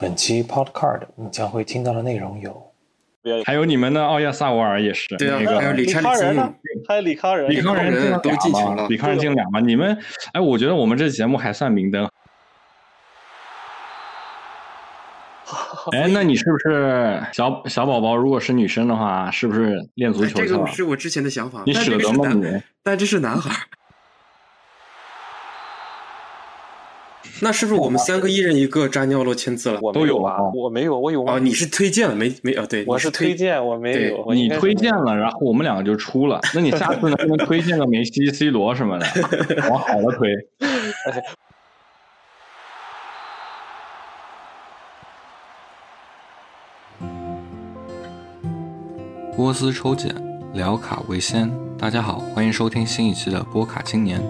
[0.00, 2.72] 本期 Podcast 你将会听到的内容有：
[3.44, 6.54] 还有你们的奥亚萨瓦尔也是，对啊，那个还有李查康人呢，？
[6.88, 9.60] 还有李康人，李康人进都进球了李康人进俩嘛。
[9.60, 9.98] 你们，
[10.32, 12.08] 哎，我觉得我们这节目还算明灯。
[15.92, 18.16] 哎，那你是不是小小宝宝？
[18.16, 20.66] 如果是女生的话，是不是练足哎这个球去了？
[20.68, 22.24] 是我之前的想法，你舍得吗？
[22.82, 23.54] 但这是男孩
[27.42, 29.78] 那是不是我们三个一人一个扎尼奥罗签字了？
[29.80, 31.32] 我都有没有啊哦，我没有，我有吗？
[31.34, 32.66] 哦，你是推荐了没没啊？
[32.68, 34.26] 对，我是推荐，我没有。
[34.34, 36.38] 你推荐了，然后我们两个就出了。
[36.54, 39.06] 那你下次能不能推荐个梅西、C 罗什么的，
[39.70, 40.28] 往好了推？
[49.34, 50.14] 波斯抽检，
[50.52, 51.50] 聊卡为先。
[51.78, 54.20] 大家好，欢迎收听新一期的波卡青年。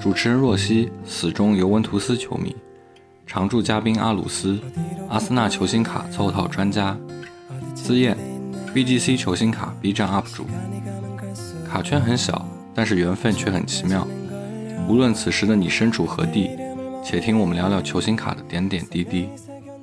[0.00, 2.54] 主持人若曦，死忠尤文图斯球迷；
[3.26, 4.58] 常驻嘉宾阿鲁斯，
[5.10, 6.96] 阿森纳球星卡凑套专家；
[7.74, 8.16] 资燕
[8.74, 10.46] ，BGC 球星卡 B 站 UP 主。
[11.68, 14.08] 卡圈很小，但是缘分却很奇妙。
[14.88, 16.50] 无论此时的你身处何地，
[17.04, 19.28] 且听我们聊聊球星卡的点点滴滴。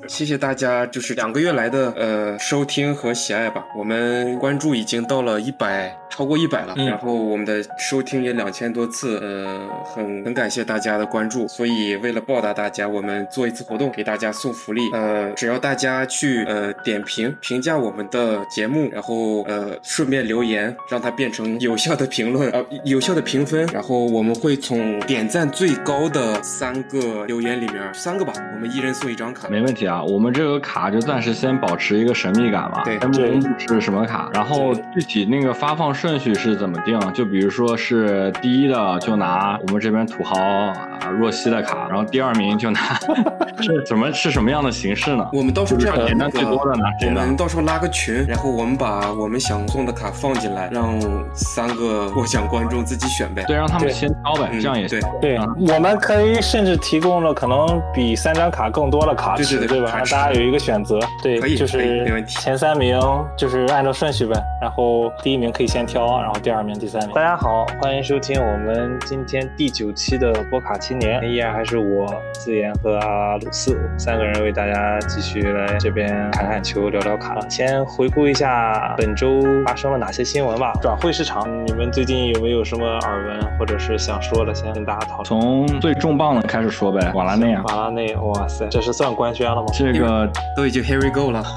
[0.08, 3.64] 谢谢大家，就是两个月来的呃收听和喜爱吧。
[3.78, 11.48] 我们关注已经到了一百，超过一百了，嗯然后我们的收听也两千多次，呃，很很感谢大家的关注。
[11.48, 14.82] 所以为了报答大家，我们做一次活动，给大家送福利。
[14.94, 29.50] 呃，只要大家去呃点评评价我们的节目，然后呃顺便留言，让它变成有效的评论，呃有效的评分，然后我们会从点赞最高的三个留言里面三个吧，我们一人送一张卡。
[29.50, 34.30] 没问题啊，我们这个卡就暂时先保持一个神秘感吧，对先不公布是什么卡。
[34.34, 36.98] 然后具体那个发放顺序是怎么定？
[37.14, 40.74] 就比如说是第一的就拿我们这边土豪啊
[41.20, 42.80] 若曦的卡，然后第二名就拿
[43.62, 45.28] 是怎么是什么样的形式呢？
[45.34, 47.36] 我们到时候这样，简单最多的拿谁呢我们？
[47.36, 51.00] 到时候拉个群，然后我们把我们想送的卡放进来，让
[51.34, 53.44] 三个获奖观众自己选呗。
[53.48, 55.00] 对，让他们先挑呗，嗯这样也行。
[55.22, 61.00] 对对，我们可以甚至提供了可能比三张卡更多的卡池，对对对卡池让大家有一个选择。
[61.22, 63.00] 对，可以就是没问题前三名
[63.38, 67.14] 就是按照顺序呗，然后第一名可以先挑，然后第二名、第三名。
[67.14, 77.40] 大家好，欢迎收听我们今天第九期的波卡青年，依然还是我自言和阿鲁斯，三个人为大家继续来这边看看球、聊聊卡。
[77.50, 80.74] 先回顾一下本周发生了哪些新闻吧。
[80.82, 84.54] 转会市场，你们最近有没有什么耳闻或者是想说的？
[84.54, 85.26] 先跟大家讨论。
[85.26, 89.68] 从最重磅的开始说呗，瓦拉内啊，瓦拉内，哇塞，这是算官宣了吗？
[89.78, 91.44] 这个都已经 here we go 了。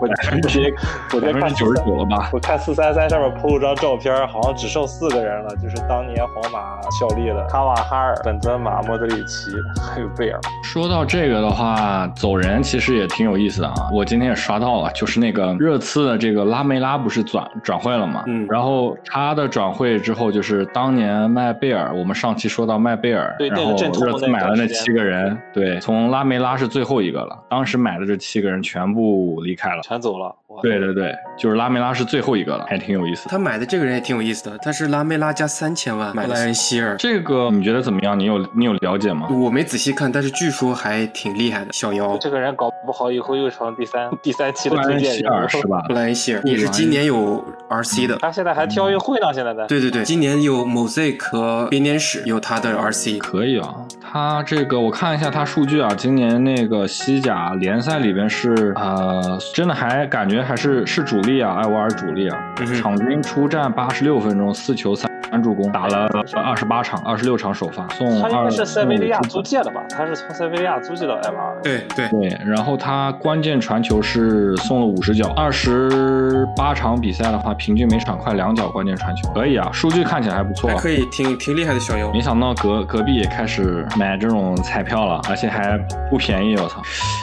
[0.00, 0.06] 我
[0.48, 0.72] 直接
[1.14, 2.30] 我在看百分之九十九了吧？
[2.32, 10.38] 我看四三三上面 PO 了张照片，好像只剩四个人了，就是当年皇马效力的卡瓦哈尔、本泽马、莫德里奇还有贝尔。
[10.62, 13.74] 说到这个的话，走人其实也挺有意思的啊。
[13.92, 18.22] 我今天也刷到了，就是那个热刺的这个拉梅拉不是转转会了嘛？
[18.26, 29.82] 嗯然后他的转会之后，就是当年卖贝尔，我们上期说到卖贝尔，对那个然后热刺买了那七个人，对，从拉梅拉是最后一个了，当时买的这七个人全部离开了。
[29.82, 33.30] 全走了，对对对，就是拉梅拉是最后一个了，还挺有意思的。
[33.30, 36.96] 他买的这个人也挺有意思的，他是拉梅拉加三千万买的莱恩希尔。
[36.98, 38.18] 这个你觉得怎么样？
[38.18, 39.28] 你有你有了解吗？
[39.30, 41.72] 我没仔细看，但是据说还挺厉害的。
[41.72, 45.48] 小妖这个人搞不好以后又成第三第三期的推荐恩希尔人。
[45.48, 45.82] 是吧？
[45.90, 48.16] 莱恩希尔也是今年有 RC 的。
[48.18, 49.66] 他现在还跳运会呢，现在在。
[49.66, 53.18] 对对对，今年有 Mosaic 和编年史有他的 RC。
[53.18, 69.82] 可以啊，他这个我看一下他数据啊，今年那个西甲联赛里边是呃，真的还感觉还是是主力啊，埃瓦尔主力啊，嗯场均出战八十六分钟，四球三三助攻，打了二十八场，二十六场首发，送二他应该是塞维利亚租借的吧？
[69.88, 71.56] 他是从塞维利亚租借到埃瓦尔。
[71.62, 80.76] 对对，对，然后他关键传球是送了五十脚，二十八场比赛的话，平均每场快两脚关键传球，可以啊，数据看起来还不错还。
[80.76, 82.20] 可以，挺挺厉害的小妖没。
[82.20, 85.76] 想到隔隔壁也开始买这种彩票了，而且还
[86.08, 86.80] 不便宜，我操！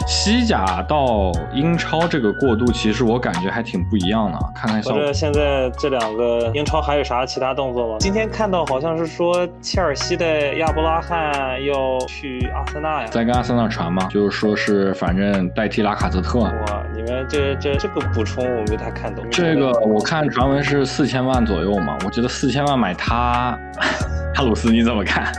[0.08, 4.38] 西甲到英超这个过渡，其实我感觉还挺不一样的。
[4.54, 7.98] 看看效果，现在这两个英超还有啥其他动作吗？
[8.00, 13.08] 今天看到好像是说切尔西的亚伯拉罕要去阿森纳呀。
[13.08, 16.40] 在跟阿森纳传嘛，就是说是反正代替拉卡泽特。
[16.40, 19.26] 哇，你们这这这个补充我没太看懂。
[19.32, 23.58] 这个我看传闻是四千万左右嘛，我觉得四千万买他，
[24.36, 25.32] 哈鲁斯你怎么看？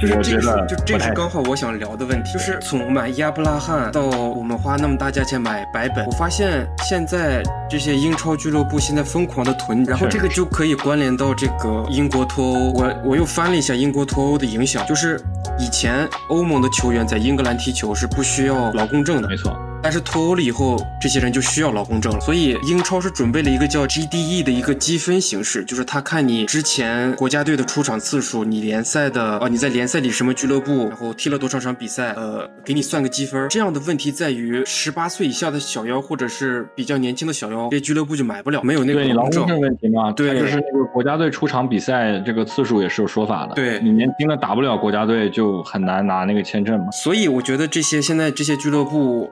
[0.00, 12.70] 就是这个是就这是刚好我想聊的问题，就是从买亚布拉罕到我们花那么大价钱买白本，我发现现在这些英超俱乐部现在疯狂的囤，然后这个就可以关联到这个英国脱欧。
[12.72, 15.20] 我我又翻了一下英国脱欧的影响，就是
[15.58, 19.56] 以前欧盟的球员在英格兰踢球是不需要劳工证的，没错。
[19.82, 22.20] 但是脱欧了以后，这些人就需要劳工证了。
[22.20, 33.48] 所以英超是准备了一个叫 GDE 的一个积分形式，就是他看你之前国家队的出场次数，你联赛的啊你在联赛里什么俱乐部，然后踢了多少场比赛，呃，给你算个积分。
[33.48, 40.12] 这样的问题在于十八岁以下的小妖或者是比较年轻的小妖，这俱乐部就买不了，没有那个劳工证问题嘛？
[40.12, 43.54] 对，就是那个国家队出场比赛这个次数也是有说法的。
[43.54, 46.90] 对你年轻的打不了国家队，就很难拿那个签证嘛。
[46.90, 49.30] 所以我觉得这些现在这些俱乐部。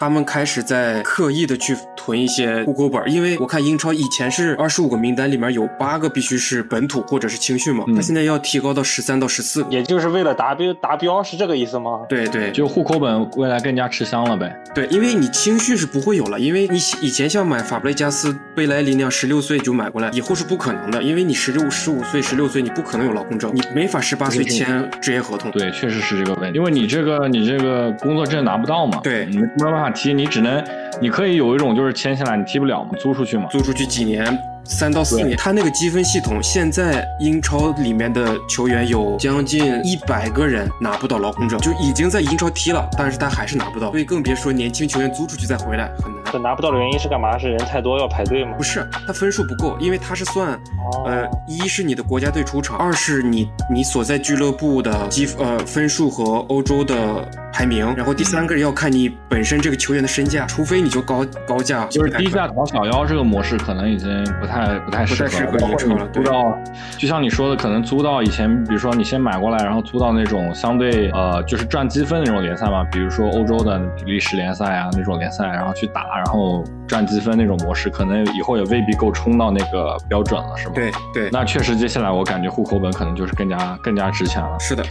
[0.00, 12.00] 他们开始在刻意的去囤一些户口本，因为我看英超以前是二十五个名单里面有八个必须是本土或者是青训嘛，他现在要提高到十三到十四，也就是为了达标达标是这个意思吗？
[12.08, 14.50] 对对，就户口本未来更加吃香了呗。
[14.74, 25.50] 对，因为你青训是不会有了，因为你以前像买法布雷加斯、贝莱林那样十六岁就买过来，以后是不可能的，因为你十六、十五岁、十六岁你不可能有劳工证，你没法十八岁签职业合同。
[25.50, 29.89] 对，确实是这个问题，因为你这个你这个工作证拿不到嘛，对，你没有办法。
[29.92, 30.64] 踢你只能，
[31.00, 34.38] 你可以有一种就是签下来你踢不了嘛，租出去嘛，租出去几年。
[34.64, 46.20] 三到四年，他那个积分系统，现在英超里面的球员有将近一百个人拿不到劳工证，就已经在英超踢了，但是他还是拿不到，所以更别说年轻球员租出去再回来很难。
[46.32, 47.36] 这拿不到的原因是干嘛？
[47.36, 48.52] 是人太多要排队吗？
[48.56, 50.58] 不是，他分数不够，因为他是算，
[51.04, 64.60] 呃，一是你的国家队出场，二是你你所在俱乐部的积呃分数和欧洲的排名，然后第三个要看你本身这个球员的身价，除非你就高高价，就是低价淘小妖这个模式可能已经不太。
[64.60, 66.58] 太不太适合，包括你租到，
[66.98, 80.72] 就像你说的，可能租到以前，比如说你先买过来，然后租到那种相对呃，就是赚积分的那种联赛嘛，比如说欧洲的比利时联赛啊那种联赛，然后去打，然后赚积分那种模式，可能以后也未必够冲到那个标准了，是吗？
[80.74, 81.30] 对对。
[81.30, 84.58] 那确实，接下来我感觉户口本可能就是更加更加值钱了。
[84.58, 84.82] 是的，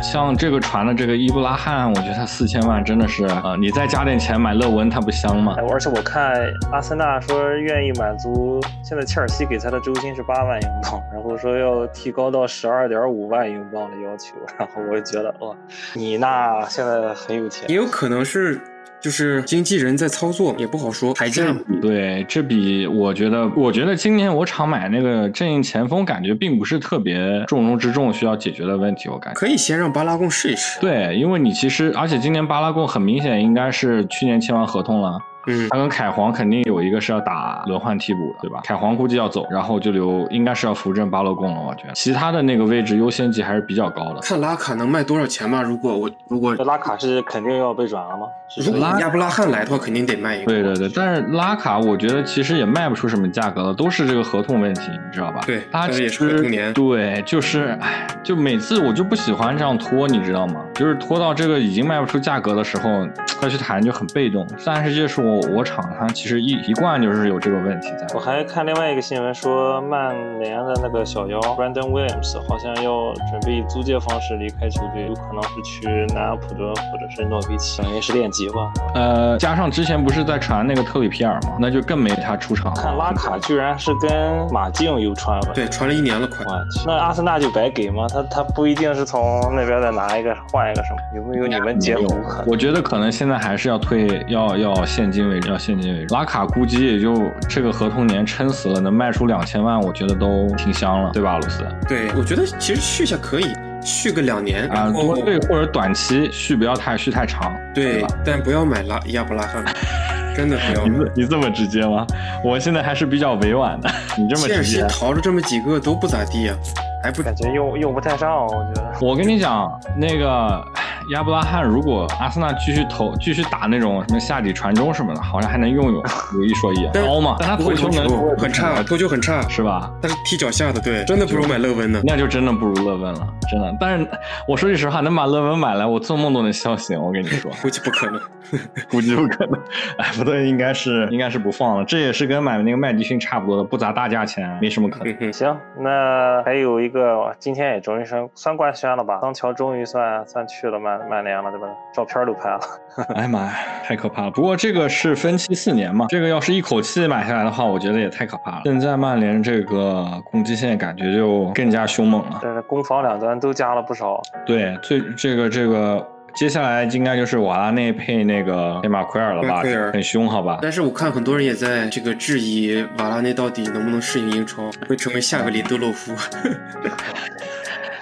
[0.00, 5.56] 像这个传的这个伊布拉汉，我觉得他四千万真的是啊，你再加点钱买勒文，他不香吗？
[5.68, 6.32] 而且我看
[6.70, 8.60] 阿森纳说愿意满足。
[8.84, 15.52] 现在切尔西给他的周薪是八万英镑，然后说要提高到十二点五万英镑的要求，然后我就觉得哇，
[15.92, 18.60] 你那现在很有钱，也有可能是
[19.06, 21.14] 就是经纪人在操作，也不好说。
[21.14, 30.80] 抬价，对，这比我觉得，我觉得今年我场买那个阵营前锋，感觉并不是特别重中之重需要解决的问题，我感觉可以先让巴拉贡试一试。
[30.80, 35.16] 对，因为你其实，而且今年巴拉贡很明显应该是去年签完合同了。
[35.46, 38.60] 嗯，他跟凯皇肯定有一个是要打轮换替补的，对吧？
[38.64, 41.60] 凯皇估计要走，然后就留，应该是要扶正巴洛贡了。
[41.60, 44.20] 我觉得其他的那个位置优先级还是比较高的。
[44.20, 45.62] 看拉卡能卖多少钱吧？
[45.62, 48.26] 如果我如果拉卡是肯定要被转了吗？
[48.64, 50.46] 如果亚布拉罕来的话，肯定得卖一个。
[50.46, 55.40] 对对对，但是拉卡我觉得其实也卖不出什么价格了，都是这个合同问题，你知道吧？
[55.46, 56.72] 对，他也是合同年。
[56.72, 60.60] 对，就是哎，就每次我就不喜欢这样拖，你知道吗？
[60.74, 63.06] 就是拖到这个已经卖不出价格的时候
[63.40, 64.46] 再去谈就很被动。
[64.64, 66.06] 但是这是我我场它。
[66.08, 68.06] 其实一一贯就是有这个问题在。
[68.14, 78.72] 我还看另外一个新闻说，曼联的那个小妖 Brandon Williams 好像要准备以租借方式离开球队，有可能是去南安普顿或者是诺维奇，等于是练级吧。
[78.94, 81.56] 呃，加上之前不是在传那个特里皮尔吗？
[81.60, 82.82] 那就更没他出场了。
[82.82, 84.10] 看拉卡居然是跟
[84.52, 86.44] 马竞有传闻，对，传了一年了，快。
[86.86, 88.06] 那阿森纳就白给吗？
[88.08, 90.98] 他他不一定是从那边再拿一个换一个什么？
[91.16, 92.14] 有没有你们解读？
[92.46, 96.14] 我觉得可能现在还是要退，要要现金为要现金为主。
[96.14, 101.66] 拉卡估计也就这个合同年撑死了，能卖出两千万，我觉得都挺香了，对吧，鲁斯？
[101.88, 103.46] 对，我觉得其实续下可以，
[103.82, 109.64] 续个两年啊，多对或者短期续不要太续太长，对，但不要买拉亚布拉罕，
[110.36, 110.86] 真的不要。
[110.86, 112.06] 你你这么直接吗？
[112.44, 114.86] 我现在还是比较委婉的，你这么直接。
[114.88, 116.56] 淘了这么几个都不咋地啊，
[117.02, 118.92] 还不感觉用用不太上，我觉得。
[119.00, 120.64] 我跟你讲那个。
[121.10, 126.02] 亚布拉罕如果阿森纳继续投继续打那种什么下底传中什么的，好像还能用用。
[126.34, 129.90] 有一说一，高嘛，但他投球能很差，投球很差，是吧？
[130.02, 132.00] 但是踢脚下的，对，真的不如买勒温呢。
[132.04, 133.72] 那就真的不如勒温了，真的。
[133.80, 134.06] 但是
[134.48, 137.00] 我说句实话，能把勒温买来，我做梦都能笑醒。
[137.00, 138.20] 我跟你说， 估计不可能，
[138.90, 139.60] 估计不可能。
[139.98, 141.84] 哎，不对，应该是应该是不放了。
[141.84, 145.32] 这也是跟买那个麦迪逊差不多的，不砸大价钱，没什么可能。
[145.32, 149.20] 行，那还有一个，今天也终于算算官宣了吧？
[149.20, 151.66] 桑乔终于算算去了曼曼联了，对吧？
[151.94, 152.60] 照片都拍了，
[153.14, 154.30] 哎呀妈呀，太可怕了！
[154.30, 158.62] 不过这个是分期四年嘛，这个要是一口气买下来的话，我觉得也太可怕了。
[158.64, 164.20] 现在曼联这个攻击线感觉就更加凶猛了，但是攻防两端都加了不少。
[164.44, 169.62] 对，最这个这个接下来应该就是瓦拉内配那个黑马奎尔了吧？
[169.92, 170.58] 很凶，好吧？
[170.60, 176.12] 但是我看很多人也在这个质疑瓦拉内到底能不能适应英超，会成为下个里德洛夫。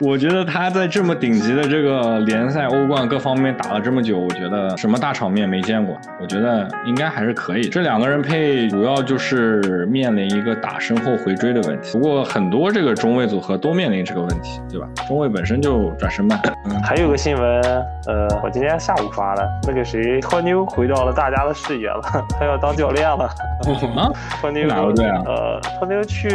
[0.00, 5.96] 我觉得他在这么顶级的这个联赛、欧冠各方面打了这么久，我觉得什么大场面没见过。
[6.20, 7.68] 我觉得应该还是可以。
[7.68, 11.92] 这两个人配，主要就是面临一个打身后回追的问题。
[11.92, 14.86] 不过很多这个中卫组合都面临这个问题，对吧？
[15.06, 16.40] 中卫本身就转身慢。
[16.82, 17.62] 还有个新闻，
[18.06, 22.02] 呃，我今天下午发的，那个谁，托妞回到了大家的视野了，
[22.38, 23.24] 他要当教练了。
[23.96, 24.10] 啊？
[24.40, 25.22] 托妞哪个队啊？
[25.26, 26.28] 呃，托妞去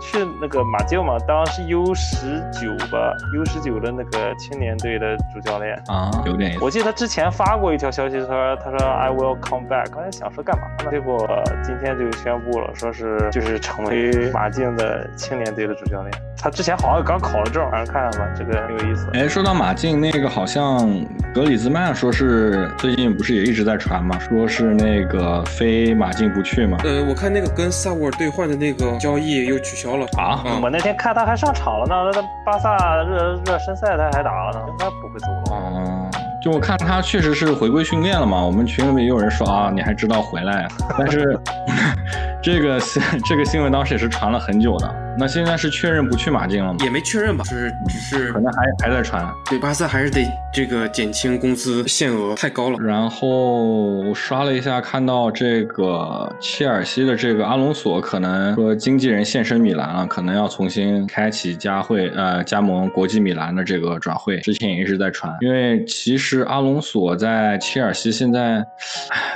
[0.00, 2.99] 去那个马竞嘛，当时 U 十九吧
[3.34, 6.64] ，U 十九的那个青年队的主教练啊，有点意思。
[6.64, 9.90] 我记得他之前发过一条消息，他说他说 I will come back。
[9.90, 10.90] 刚才想说干嘛呢？
[10.90, 11.26] 结果
[11.62, 16.10] 今天就宣布了，说是就是成为马竞的青年队的主教练。
[16.42, 19.08] 他之前好像刚考了证，反正看看吧，这个很有意思。
[19.12, 20.88] 哎，说到马竞，那个好像
[21.34, 26.78] 格里兹曼说是最近不是也一直在传嘛，说是那个非马竞不去嘛。
[26.82, 30.42] 呃，我看那个跟萨沃尔兑换的那个交易又取消了啊。
[30.62, 35.62] 我那天看他还上场了呢，那巴萨热热身赛他还打了呢，应该不会走了。
[35.76, 36.10] 嗯。
[36.42, 40.66] 就我看他确实是回归训练了嘛，我们群里面也有人说啊，你还知道回来，
[40.98, 41.38] 但是
[42.42, 42.80] 这个
[43.26, 44.94] 这个新闻当时也是传了很久的。
[45.20, 46.78] 那现在是确认不去马竞了吗？
[46.82, 49.30] 也没确认吧，就是只是可能还还在传。
[49.50, 52.78] 对，巴萨还是得这个减轻工资限额，太高了。
[52.78, 64.38] 然后我刷了一下，看到这个切尔西的这个阿隆索可能说经纪人现身米兰了，可能要重新开启加会呃加盟国际米兰的这个转会。
[64.38, 68.64] 之前也一直在传，因为其实阿隆索在切尔西现在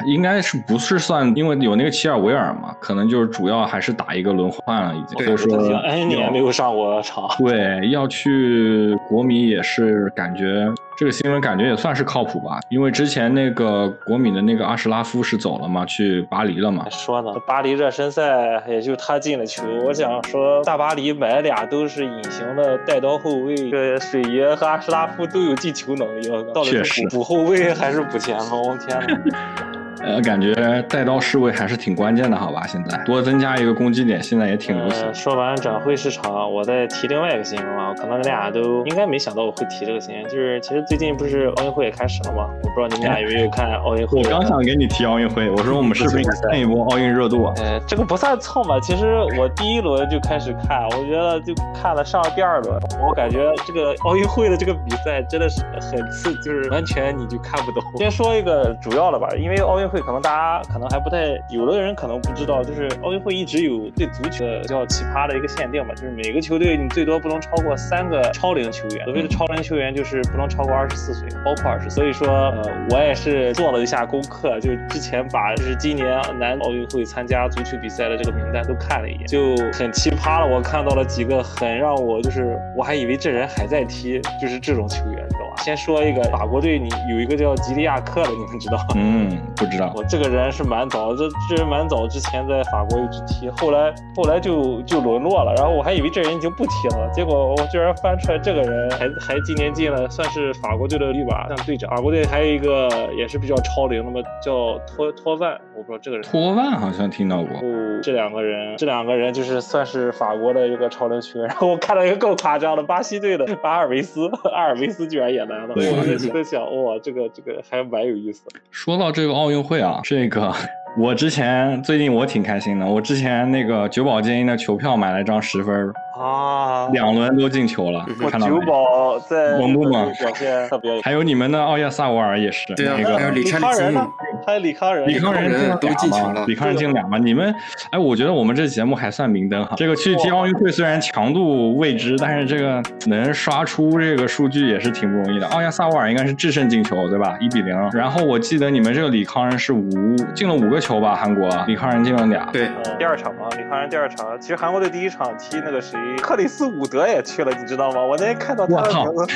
[0.06, 5.73] 应该是不是算，因为有那个齐尔维尔嘛，可能就是主要还是打一个轮换了已经，所以说。
[5.78, 10.66] N 年没有上过场，对，要去国米也是感觉
[10.96, 16.88] 这个新闻感觉也算是靠谱吧，因为之前那个国米的那个阿什拉夫是走了嘛，去巴黎了嘛。
[16.90, 19.64] 说呢，巴黎热身赛也就他进了球。
[19.84, 28.78] 我想说，大巴黎买俩都是隐形的带刀后卫，这水爷和阿什拉夫都有进球能力，到底是补后卫还是补前锋？
[28.78, 29.64] 天哪！
[30.04, 30.54] 呃，感觉
[30.88, 32.66] 带刀侍卫还是挺关键的，好吧？
[32.66, 35.14] 现在多增加一个攻击点，现在也挺流行。
[35.14, 42.50] 说完转会市场，我再提另外一个新闻啊，可能你俩都应该没想到我会提这个新闻，就是其实最近不是奥运会也开始了吗？
[42.62, 44.18] 我不知道你们俩有没有看奥运会。
[44.22, 47.54] 我刚想给你提奥运会，我说我们是不是蹭一波奥运热度啊？
[47.64, 57.82] 呃，这个不算蹭吧，其实我第一轮就开始看，我觉得就看了上第二轮，我感觉这个奥运会的这个比赛真的是很刺，就是完全你就看不懂。
[57.96, 60.62] 先说一个主要的吧，因为奥运会可能大家。
[60.72, 61.18] 可能还不太，
[61.50, 69.04] 有的人可能不知道，就是奥运会一直有对足球的叫奇葩的一个限定嘛，就是每个球队你最多不能超过三个超龄球员。
[69.04, 71.88] 所谓的超龄球员就是不能超过二十四岁，包括二十。
[71.88, 80.46] 所以说，呃，我也是做了一下功课，就是之前把就是今年男奥运会参加足球比赛的这个名单都看了一眼，就很奇葩了。
[80.46, 85.24] 我看到了几个很让我就是我还以为这人还在踢，就是这种球员，
[85.58, 88.94] 先说一个法国队，你有一个叫吉利亚克的，你们知道吗？
[88.96, 89.92] 嗯，不知道。
[89.94, 90.64] 我这个人是。
[90.64, 95.52] 蛮早，这这人蛮早之前在法国一直踢，后来后来就就沦落了。
[95.58, 101.90] 然后我还以为这人已经不踢了，结果我居然翻出来这个人，还还今年进了，算是法国队的绿吧，像队长。
[101.90, 106.24] 法国队还有一个也是比较超龄的嘛，叫托托万，我不知道这个人。
[106.24, 107.58] 托万好像听到过。
[107.58, 111.48] 哦，这两个人，这两个人就是算是法国的一个超龄球员。
[111.48, 115.68] 然后我看到一个更夸张的，巴西队的阿尔维斯， 阿尔维斯居然也来了。
[115.70, 118.42] 我在想，哇，这个这个还蛮有意思。
[118.70, 120.52] 说到这个奥运会啊，这个。
[120.96, 130.10] 我之前最近我挺开心的，我之前那个九宝金的球票买了一张十分啊，两轮都进球了，看到九宝在蒙布吗？
[130.20, 134.06] 表现特别，还有你们的奥亚萨瓦尔也是，对啊，还有李康仁呢，
[134.46, 137.18] 还有李康仁，李康仁都进球了，李康仁进俩嘛？
[137.18, 137.54] 你们，
[137.90, 139.74] 哎，我觉得我们这节目还算明灯哈。
[139.76, 145.46] 这个去踢奥运会虽然强度未知，但是这个能刷出这个数据也是挺不容易的。
[145.48, 147.36] 奥亚萨瓦尔应该是制胜进球对吧？
[147.40, 147.74] 一比零。
[147.92, 149.90] 然后我记得你们这个李康仁是五
[150.34, 151.14] 进了五个球吧？
[151.14, 152.48] 韩国李康仁进了俩。
[152.52, 152.68] 对，
[152.98, 154.38] 第二场嘛，李康仁第二场。
[154.40, 158.02] 其实韩国队第一场踢那个谁，克里斯伍德也去了，你知道吗？
[158.02, 159.26] 我那天看到他的名字，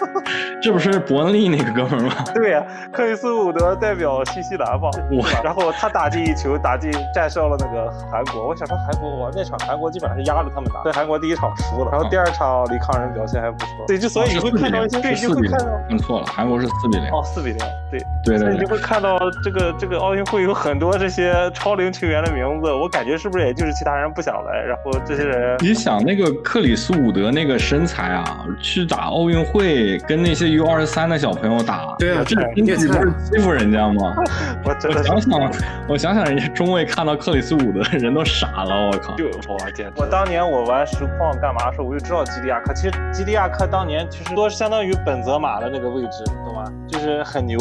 [0.62, 2.12] 这不是伯恩利那个哥们吗？
[2.34, 4.88] 对呀，克里斯伍德代表新西兰吧？
[5.18, 5.28] 哇！
[5.42, 8.48] 然后他打进一球，打进战胜了那个韩国。
[8.48, 10.82] 我想说韩国，我那场韩国基本上是压着他们打。
[10.82, 13.68] 对，韩国第一场输了，然后第二场李康仁表现还不错。
[13.86, 15.66] 对，就所以你会看到一些，对，就会看到。
[15.88, 17.10] 看错了，韩国是四比零。
[17.10, 17.58] 哦，四比零。
[17.90, 34.14] 对对对，你就会看到这个这个奥运会有很多这些超龄球员的名字，我感觉是不是也就是其他人不想来，然后这些人，你想那个克里斯伍德那个身材啊，去打奥运会跟那些 U 二十三的小朋友打，对啊，这身体不是欺负人家吗？
[34.64, 35.40] 我真的想想，
[35.88, 39.14] 我想想，人家中卫看到克里斯伍德人都傻了，我靠！
[39.16, 46.64] 就我简直，我当年我玩实况干嘛的时候，我就知道基利亚克，其实基利亚克当年其实都相当于本泽马的那个位置，懂吗？
[46.88, 47.58] 就是很牛。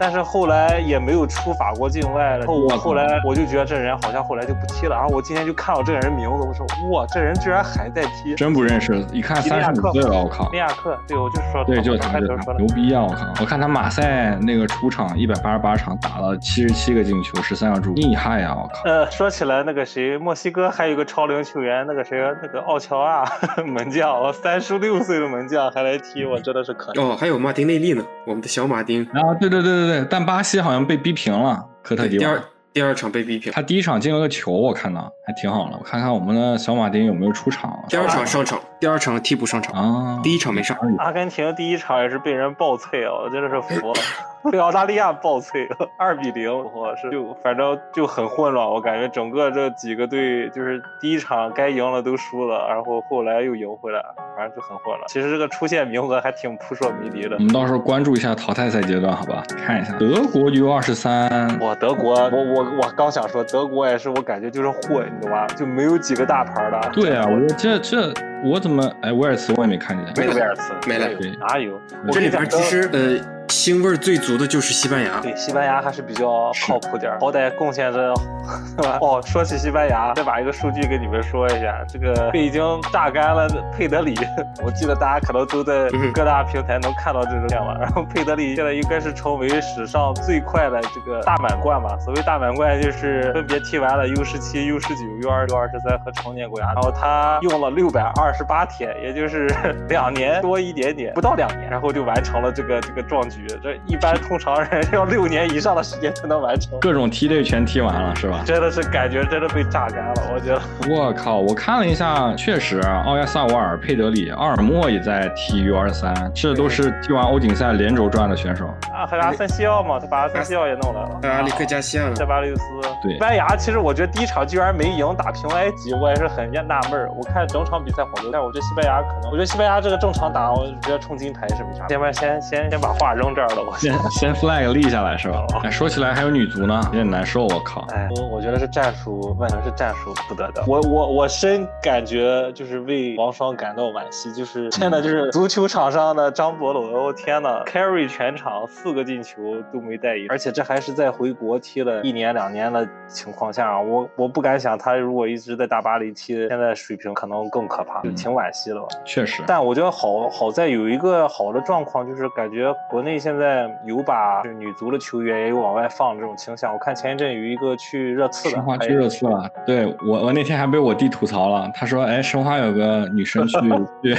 [0.00, 2.46] 但是后来也没有出法国境外了。
[2.46, 4.94] 后我后来我就觉得这人好像后来就不踢了。
[4.94, 8.34] 然后我今天就看到这个人名字，我说哇，这人居然还在踢！
[8.34, 10.48] 真不认识，一看三十五岁了，我靠！
[10.50, 13.02] 利亚克，对，我就说对，就是他，牛逼啊！
[13.02, 13.26] 我靠！
[13.40, 18.54] 我看他马赛那个出场一百八十八场打了七十七个进球，十三个助攻，厉害呀！
[18.56, 18.82] 我靠！
[18.84, 23.24] 呃，说起来那个谁，墨西哥还有个超龄球员，那个谁，那个奥乔啊，
[23.66, 29.04] 门将，三十六岁的门将还来踢，我真的是可哦，还有马丁内利呢，我们的小马丁。
[29.12, 29.88] 啊，对对对对。
[29.88, 32.32] 对，但巴西好像被逼平了，科特迪瓦。
[32.78, 35.76] 第二场被逼平，他第一场进了个球，我看到还挺好的。
[35.76, 37.76] 我看看我们的小马丁有没有出场。
[37.88, 40.78] 第二场上场，第二场替补上场啊，第一场没上。
[40.98, 44.00] 阿根廷第一场也是被人爆脆啊，我真的是服了。
[44.50, 45.68] 被澳大利亚爆脆，
[45.98, 54.00] 二比零，我是就反正就很混乱，我感觉整个这几个队就是第一场该赢了都输了，然后后来又赢回来，
[54.36, 55.00] 反正就很混乱。
[55.08, 57.36] 其实这个出线名额还挺扑朔迷离的。
[57.36, 59.42] 我们到时候关注一下淘汰赛阶段，好吧？
[59.66, 61.58] 看一下德国 U 二十三。
[61.60, 65.46] 哇，德国，我我我刚想说德国也是，我感觉就是混，你懂吧？
[65.48, 66.90] 就没有几个大牌的。
[66.92, 68.12] 对啊，我这这
[68.44, 70.06] 我怎么哎，威尔茨我也没看见。
[70.16, 71.08] 没有威尔茨，没来，
[71.40, 71.80] 哪有？
[72.12, 73.37] 这里边其实呃。
[73.48, 78.12] 腥味最足的就是西班牙，对，西班牙还是比较靠谱点儿好歹贡献着？
[79.00, 82.62] 哦，说起西班牙，再把一个数据给你们说一下，这个被已经
[82.92, 84.14] 榨干了佩德里，
[84.64, 87.68] 我记得大家可能都在各大平台能看到这种新闻。
[87.80, 91.96] 然后佩德里现在应该是成为史上最快的这个大满贯吧？
[91.98, 99.46] 所谓大满贯就是分别踢完了 U 十七、U 十九、U 二、U 二十三和成年国家，然后他用了六百二十八天，也就是
[99.88, 103.37] 两年多一点点，不到两年，然后就完成了这个这个壮举。
[103.46, 108.42] 这一般通常人 要六年以上的时间才能完成，各种梯队全踢完了是吧？
[108.44, 110.60] 真的是感觉真的被榨干了，我觉得。
[110.88, 118.66] 我靠，我看了一下，确实，奥亚萨瓦尔、佩德里、奥尔莫也在踢 U 二三，这都是踢完欧锦赛连轴转的选手。
[118.92, 121.20] 啊，还有阿森西奥嘛，他把阿森西奥也弄来了。
[121.22, 122.62] 阿里克加西亚、塞巴利斯。
[123.02, 123.12] 对。
[123.12, 127.10] 西班牙其实我觉得第一场居然没赢，打平埃及，我也是很纳闷儿。
[127.16, 131.86] 我看整场比赛好多，但我觉得西班牙可能，我觉得西班牙这个正常打，我觉得冲金牌是没啥。
[131.88, 133.62] 先把先先先把话扔这儿了。
[133.62, 135.44] 我先先 flag 立下来是吧？
[135.62, 137.84] 哎，说起来还有女足呢，有点难受，我靠！
[137.90, 140.64] 哎，我我觉得是战术，万能是战术不得的。
[140.66, 149.36] 我我我深感觉就是为王霜感到惋惜，就是 真的就是足球场上的张伯伦，我天呐 c a r r y 全场四个进球
[149.72, 158.86] 都没带赢，而且这还是在回国踢了一年两年的情况下，我我不敢想他如果一直在大巴黎踢，现在水平可能更可怕，就挺惋惜的吧。
[159.04, 163.68] 确实，但我觉得好好在有一个好的状况，就是感觉国内现在。
[163.84, 166.72] 有把女足的球员也有往外放这种倾向。
[166.72, 169.50] 我看前一阵有一个去热刺的，申花去热刺了。
[169.64, 171.70] 对我，我那天还被我弟吐槽了。
[171.74, 173.56] 他说：“哎，申花有个女生去
[174.02, 174.16] 去。”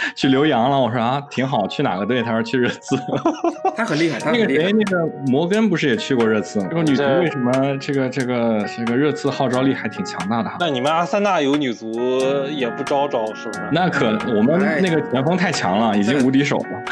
[0.14, 1.66] 去留洋了，我说啊，挺好。
[1.68, 2.22] 去哪个队？
[2.22, 2.96] 他说去热刺。
[3.76, 6.66] 他很厉害，他那个谁，那个摩根不是也去过热刺吗？
[6.70, 10.56] 这个女足为什么这个这个这个热刺号召力还挺强大的哈？
[10.60, 11.92] 那你们阿森纳有女足
[12.48, 13.68] 也不招招是不是？
[13.72, 16.82] 那可我们那个前锋太强了，已经无敌手了，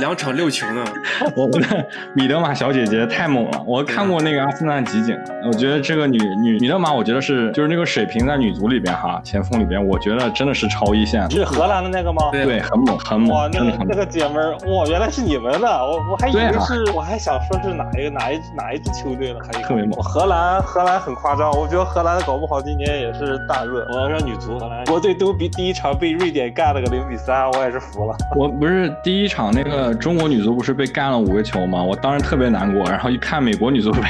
[0.00, 0.84] 两场六球呢。
[1.36, 11.28] 我们的米德玛小姐姐太猛了，我看过那个阿森纳集锦，我觉得这个女女米德玛，我觉得是就是那个水平在女足里边哈，前锋里边，我觉得真的是超一线。
[11.30, 12.30] 是荷兰的那个吗？
[12.32, 12.55] 对。
[12.60, 13.30] 很猛，很猛！
[13.30, 19.38] 哇，那个那个姐们儿，哇，原来是你们的，我我还以为是，我还想说是哪一个哪一哪一支球队呢？
[19.40, 19.92] 可以特别猛。
[20.02, 23.86] 荷兰，荷兰很夸张，我觉得荷兰搞不好今年也是大热。
[23.92, 28.16] 我要让女足，荷兰国队都比第一场被瑞典干了个零比三，我也是服了。
[28.36, 31.82] 我不是第一场那个中国女足不是被干了五个球吗？
[31.82, 34.00] 我当时特别难过，然后一看美国女足被。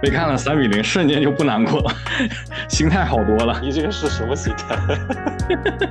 [0.00, 1.90] 被看了三比零，瞬间就不难过了，
[2.68, 3.58] 心态好多了。
[3.62, 4.76] 你这个是什么心态？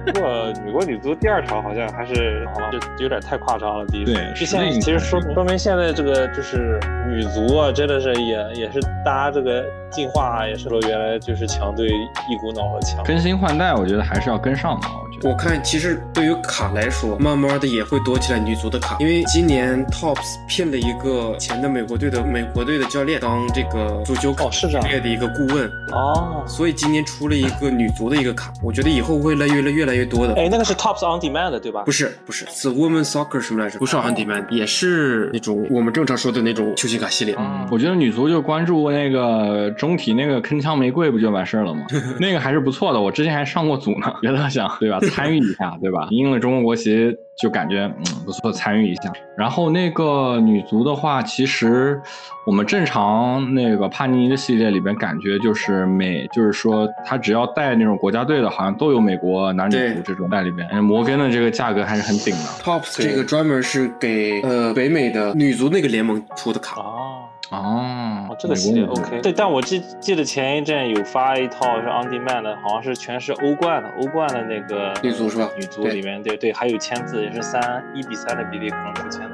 [0.06, 3.86] 不过美国女足第二场好像还是就有点太夸张了。
[3.88, 13.04] 第一对，现在其实说说明现在这个就是女足啊，真的是也也是大家这个进化，啊也是说原来就是强队一股脑的强。
[13.04, 14.88] 更新换代，我觉得还是要跟上的。
[15.24, 30.34] 我看其实对于卡来说，慢慢的也会多起来女足的卡，因为今年 Tops 聘了一个前的美国队的美国队的教练当这个足球哦是这样列的一个顾问，哦，所以今年出了一个女足的一个卡，我觉得以后会来越来越来越多的。
[30.36, 31.84] 哎，那个是 Tops on Demand 的对吧？
[31.86, 33.80] 不是不是，，The Women Soccer 什么来着？
[33.80, 37.36] 不是 On Demand，也是那种我们正常说的那种球星卡系列。
[37.38, 41.86] 嗯我觉得女足就关注那个中体那个铿锵玫瑰不就完事儿了吗？
[42.20, 46.08] 那个还是不错的，我之前还上过组呢，别乱想对吧，参与一下对吧？
[46.12, 49.12] 印了中国国旗就感觉嗯不错，参与一下。
[49.38, 52.02] 然后那个女足的话，其实
[52.46, 60.68] 我们正常那个帕尼尼的系列里边，感觉就是美，就是说他只要带那种国家队的，好像都有美国男女足这种在里边。
[60.70, 62.46] 哎摩根的这个价格还是很顶的。
[62.64, 66.80] Tops 这个专门是给呃北美的女足那个联盟出的卡。
[66.82, 67.26] 哦。
[67.52, 69.22] 哦哦，这个系列 OK。
[69.22, 79.25] 对，但我记记得前一阵有发一套是 On Demand 的，好像是全是欧冠的，欧冠的那个女足是吧女足里面，对对，还有签字，也是三一比三的比例可能出签。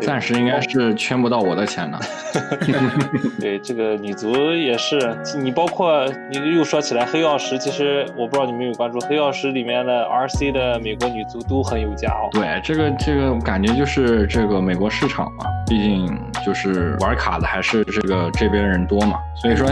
[0.00, 1.98] 暂时应该是圈不到我的钱呢。
[3.40, 12.28] 对这个女足也是，你包括你又说起来黑曜石，其实我不知道你们有没有关注，黑曜石里面的 RC 的美国女足都很有价哦。
[12.32, 16.06] 对，这个这个感觉就是这个美国市场嘛，毕竟
[16.44, 19.66] 就是玩卡的还是这个这边人多嘛，所以说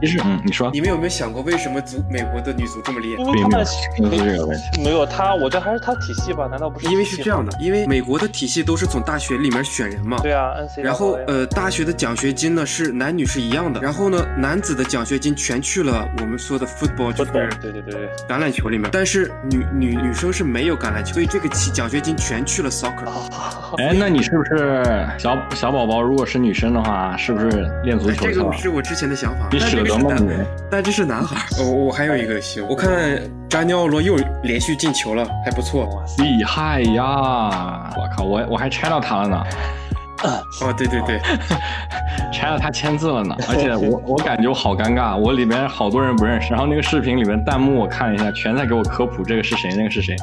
[0.00, 3.32] 其实嗯，你说你们有没有想过，为什么足美国的女足这么厉害因？
[3.32, 3.64] 为他们
[3.96, 4.82] 并没有这个问题。
[4.82, 6.46] 没有他，我觉得还是他体系吧？
[6.50, 6.88] 难道不是？
[6.88, 10.18] 因为是这样的，，因为美国的体系都是从大学里面选人嘛。
[10.22, 10.82] 对啊，NC。
[10.82, 23.06] 然后呃，大学的奖学金呢是男女是一样的，然后呢，男子的奖学金全去了我们说的 football 就是对对对对，橄榄球里面，但是女女女生是没有橄榄球，所以这个期奖学金全去了 soccer。
[23.78, 26.02] 哎，那你是不是小小宝宝？
[26.02, 27.48] 如果是女生的话，是不是
[27.84, 28.52] 练足球这个？
[28.56, 30.44] 是我之前的想法，你舍但这是男得吗你？
[30.70, 31.64] 但这是男孩儿。
[31.64, 33.18] 我我还有一个秀，我看
[33.48, 36.02] 扎尼奥罗又连续进球了，还不错。
[36.18, 37.90] 厉害呀！
[37.96, 39.44] 我靠，我我还拆到他了呢，
[40.62, 41.20] 哦，对对对，
[42.32, 43.36] 拆了他签字了呢。
[43.48, 50.16] 而且我我感觉我好尴尬，我里面好多人不认识，然后那个视频里面弹幕我看了一下，全在给我科普这个是谁，那个是谁。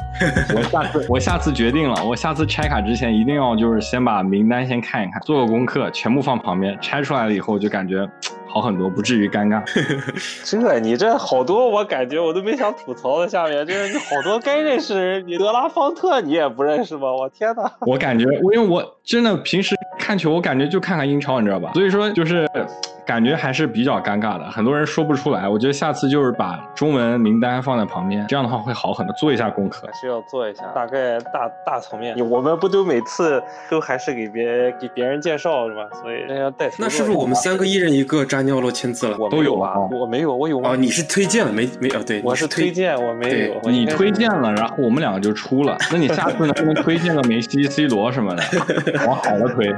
[0.54, 8.08] 我下次我下次决定了，我下次拆卡之前一定要就是先把名单先看一看，做个功课，全部放旁边，拆出来了以后就感觉
[8.52, 9.62] 好很多，不至于尴尬。
[10.44, 13.26] 这你这好多，我感觉我都没想吐槽的。
[13.26, 17.10] 下面就是你好多该认识的人，你德拉方特你也不认识吗？
[17.10, 17.72] 我天哪！
[17.80, 21.70] 我感觉，因为我真的平时看球，我感觉就看看英超，你知道吧？
[21.72, 22.46] 所以说就是
[23.04, 25.48] 感觉还是比较尴尬的，很多人说不出来。
[25.48, 29.92] 我觉得下次就是把中文名单放在旁边，这样的话会好很多，做一下功课还。
[29.92, 32.16] 是要做一下，大概大大层面。
[32.30, 35.82] 我们不都每次都还是给别给别人介绍是吧？
[36.00, 39.16] 所以那要带头那是不是我们三个一人一个扎尼奥罗签字了？
[39.18, 39.74] 我都有啊？
[39.90, 40.76] 我没有，我有吗哦，？
[40.76, 41.88] 你是推荐了没没？
[41.90, 43.60] 哦，对，我是推荐，我没有。
[43.70, 45.76] 你推荐了，然后我们两个就出了。
[45.90, 48.42] 那你下次能不能推荐个梅西、C 罗什么的，
[49.06, 49.72] 往好了推？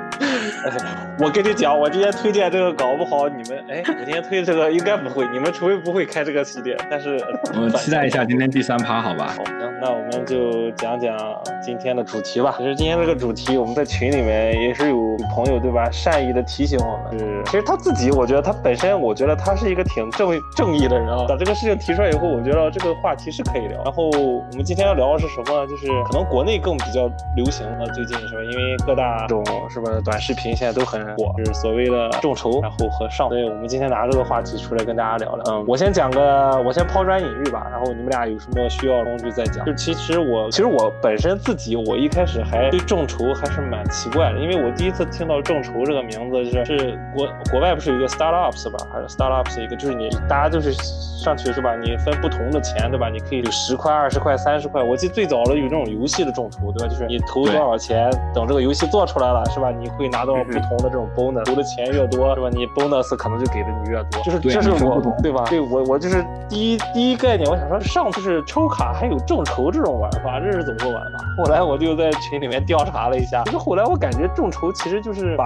[1.21, 7.19] 我跟你讲，我今天推荐这个搞不好你们，哎，我今天推这个应该不会，你们除非不会开这个系列，但是
[7.55, 9.35] 我们期待一下今天第三趴，好吧？
[9.37, 11.17] 好，行，那我们就讲讲
[11.63, 12.55] 今天的主题吧。
[12.59, 21.25] 其实今天这个主题，我们在群里面也是有朋友对吧，善意的提醒我们，是其实他自己，我觉得他本身，我觉得他是一个挺正正义的人啊。
[21.29, 23.83] 把这个事情提出来以后，我觉得这个话题是可以聊。
[23.85, 25.67] 然后我们今天要聊的是什么呢？
[25.67, 28.43] 就是可能国内更比较流行的，最近是吧？
[28.43, 35.45] 因为各大这种是吧，短视频现在都很火，就是所谓的众筹，然后和上，所以我们今天拿这个话题出来跟大家聊聊。
[35.53, 39.65] 嗯，我先讲个，我先抛砖引玉吧，然后你们俩有什么需要的东西再讲。
[39.65, 51.75] 就其实我，其实我本身自己，我一开始还对众筹还是蛮奇怪的，因为我第一次听到众筹这个名字是是国国外不是有一个 startups 吧，还是 startups 一个，就是你大家就是上去是吧？
[51.77, 53.09] 你分不同的钱对吧？
[53.09, 54.83] 你可以有十块、二十块、三十块。
[54.83, 56.93] 我记得最早的有这种游戏的众筹对吧？
[56.93, 59.71] 就是你投多少钱，等这个游戏做出来了是吧？
[59.71, 62.49] 你会拿到不同的这种 bonus，投的钱越多是吧？
[62.51, 64.23] 你 bonus 可能就给的你越多。
[64.23, 65.45] 就是对这是我对吧？
[65.49, 71.19] 对我我就是第一第一概念，我想说上次是抽卡还有众筹这种玩法，这是怎么个玩法？
[71.39, 75.45] 后来我就在群里面调查了一下，就是后来我感觉众筹其实就是把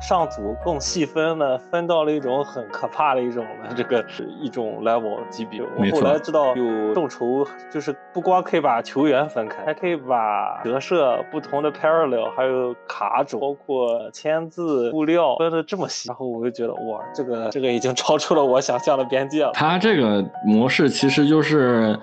[0.00, 4.04] 上组更细分了分到了一种很可怕的一种的这个
[4.40, 5.60] 一种 level 级别。
[5.62, 16.08] 我后来知道有众筹，就是不光可以把球员分开，还可以把折射不同的 parallel，还有卡种，包括签字、物料分的这么细。
[16.08, 19.52] 然后我就觉得哇，这个这个已经超出了我想象的边界了。
[19.54, 21.96] 它这个模式其实就是，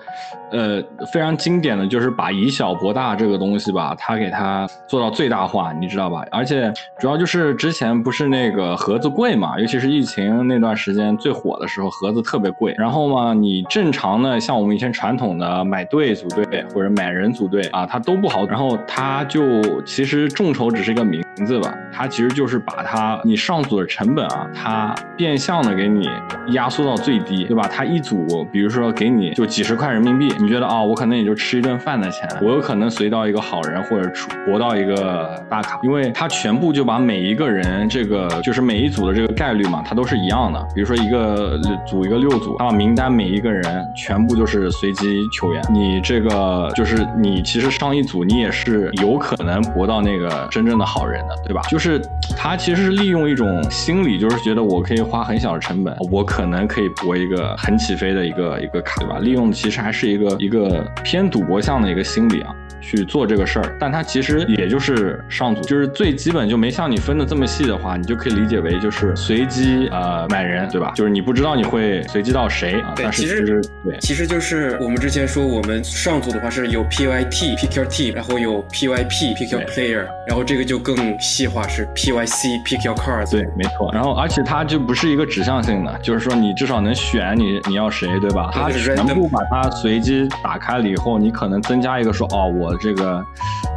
[0.50, 0.82] 呃，
[1.12, 6.24] 非常经典的就是把以小博大这个东西吧，它给它做到最大化，你知道吧？
[6.30, 12.74] 而且主要就是之前不是那个盒子贵嘛，尤其是疫情那段时间最火的时候，盒子特别贵。
[12.78, 18.46] 然后嘛，你正常的像我们以前传统的买队组队或者买人组队啊，它都不好。
[18.46, 26.08] 然后它就其实众筹只是一个名字吧，它其实就是把它你上组的成本啊，它变相的给你
[26.52, 27.68] 压缩到最低，对吧？
[27.68, 40.64] 它一组，比如说给你就几十块人民币，你觉得啊，我可能也就吃一顿饭的钱，我有可能随到一个好人或者出博到一个大卡，因为他全部就把每一个人这个就是每一组的这个概率嘛，它都是一样的。
[40.74, 43.62] 比如说一个组一个六组，他把名单每一个人
[43.96, 51.62] 全部就是随机球员，你这个就是你其实上一组你也是有可能博到那个真正的好人的，对吧？
[51.68, 52.00] 就是
[52.36, 59.18] 他其实是利用一种心理，就是觉得我可以花很小的成本，我可能可以博一个很起飞的一个一个卡，对吧？
[59.18, 62.54] 利用其实还是一个一个偏赌博向的一个心理啊。
[62.80, 70.92] 去做这个事儿，但它其实也就是上组，就是最基本就没像你分的这么细的话，你就可以理解为就是随机呃买人，对吧？
[70.94, 72.92] 就是你不知道你会随机到谁啊。
[72.94, 83.30] 对，其实对，其实就是我们之前说我们上组的话是有 PYT Pick Your Team，然后有 PYP Pick Your Player，然后这个就更细化是 PYC Pick Your Cards。
[83.30, 83.90] 对，没错。
[83.92, 88.50] 然后而且它就不是一个指向性的，就是说你至少能选你你要谁，对吧？
[88.52, 92.67] 它全部把它随机打开了以后，你可能增加一个说哦我。
[92.76, 93.24] 这个，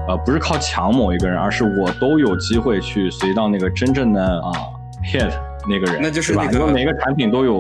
[0.08, 4.52] 呃，不是靠抢某一个人，而是我都有机会去随到那个真正的啊
[5.04, 5.32] hit
[5.68, 7.60] 那个人，那就是那个每个产品都有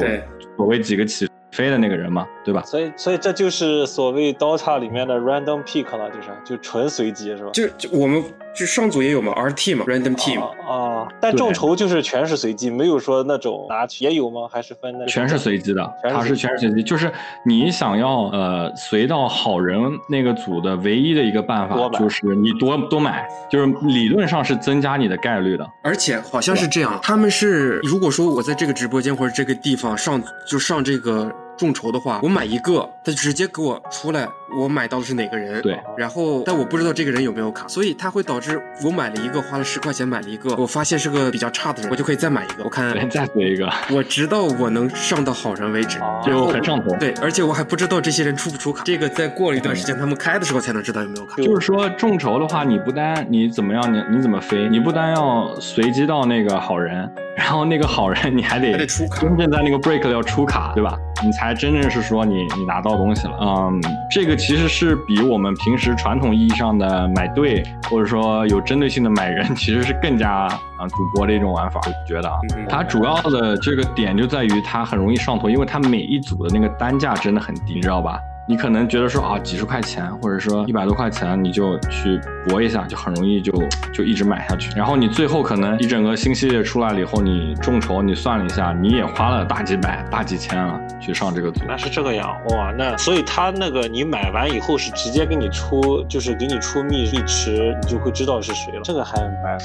[0.57, 2.61] 所谓几个起飞的那个人嘛，对吧？
[2.65, 7.49] 所以，所以这就是所谓 DOTA 里面的 random pick 了，就是就纯随机，是吧？
[7.53, 8.23] 就就我们。
[8.53, 14.47] 就上组也有嘛，RT 嘛，Random Team 啊，但众筹就是全是随机，没有说那种拿去也有吗？
[14.51, 15.05] 还是分的？
[15.05, 17.11] 全是随机的，它是全是随机，就是
[17.45, 25.65] 你想要呃随到好人那个组的唯一的一个办法就是你多多买，就是理论上是增加你的概率的。
[25.83, 31.31] 而且好像是这样，他们是如果说我在这个直播间或者这个地方上就上这个
[31.61, 34.27] 众筹的话，我买一个，他就直接给我出来
[34.59, 38.41] 我买到的是哪个人，对，然后但我不知道这个人有没有卡，所以它会导。
[38.41, 42.63] 致我买了一个，花了十块钱买了一个，我发现是个比较差的人，我就可以再买一个。
[42.63, 46.95] 我看再回 一个，我直到我能上到好人为止，就很上头。
[46.99, 51.35] 对，而且我还不知道这些人出不出卡，这个再过了一段时间他们开的时候才能知道有没有卡。
[51.35, 57.07] 就是说众筹的话，你不单你怎么样，你你怎么飞，你不单要随机到那个好人。
[57.41, 60.95] 然后那个好人你还得真正在那个 break 要出卡，对吧？
[61.23, 63.33] 你才真正是说你你拿到东西了。
[63.41, 71.81] 嗯，这个其实是比我们平时传统意义上的买对，或者说有针对性的买人，其实是更加啊赌博的一种玩法。
[71.83, 72.37] 我觉得啊，
[72.69, 78.19] 它主要的这个点就在于它很容易上头，因为它每一组的那个单价真的很低，你知道吧？
[78.47, 83.53] 你可能觉得说啊，几十块钱，或者说一百多块钱，你就去搏一下，就很容易就
[83.93, 84.71] 就一直买下去。
[84.75, 91.61] 然后你最后可能一整个新系列出来了以后，你众筹你算了一下，你也花了大几百、大几千了去上这个组。
[91.67, 98.81] 那是这个样哇，那所以他那个你买完以后是直接给你出，就是给你出密密池，你就会知道是谁了。
[98.83, 99.57] 这个还蛮。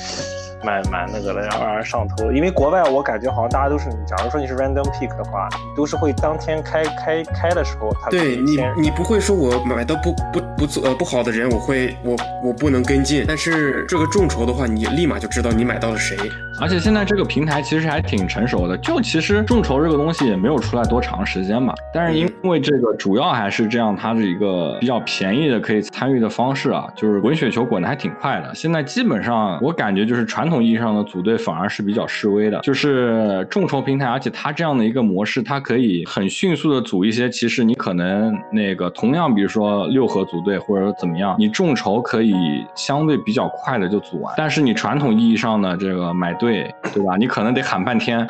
[0.64, 2.32] 蛮蛮那个的，让人上头。
[2.32, 13.24] 因为国外我感觉好像大家都是，假如说你是 random pick 的话，都是会当天开开开的时候，他对你你不会说我买到不不不做呃不好的人，我会我我不能跟进。
[13.26, 16.16] 但是这个众筹的话，你立马就知道你买到了谁。
[16.58, 21.74] 而且现在这个平台其实还挺成熟的，就其实众筹这个东西也没有出来多长时间嘛。
[21.92, 28.54] 但是因为这个主要还是这样，它是一个比较便宜的可以参与的方式啊，就是滚雪球滚的还挺快的。
[28.54, 42.34] 现在基本上我感觉就是传统意义上的组队反而是比较示威的，就是众筹平台，而且它这样的一个模式，它可以很迅速的组一些，其实你可能那个同样比如说六合组队或者怎么样，你众筹可以
[42.74, 46.72] 相对比较快的就组完，但是你传统意义上的这个买队。
[46.94, 47.16] 对吧？
[47.18, 48.26] 你可能得喊半天，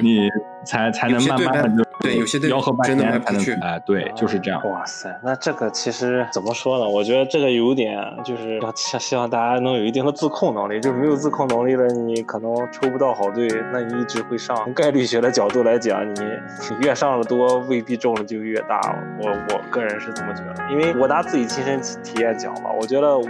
[0.00, 0.28] 你
[0.64, 1.84] 才才能慢慢的就。
[2.00, 4.60] 对，有些吆喝半天才能哎，对，就是这样。
[4.68, 6.86] 哇塞，那这个其实怎么说呢？
[6.86, 14.54] 我觉得这个有点就是要希希望大家能有一定的自控能力，就是没有自控能力的，你可能抽不到好队，那你一直会上。
[14.56, 18.78] 从概率学的角度来讲，你你越上的多，未必中的就越大。
[19.22, 23.24] 我我个人是这么觉得，因为我拿自己亲身体验讲吧，我觉得我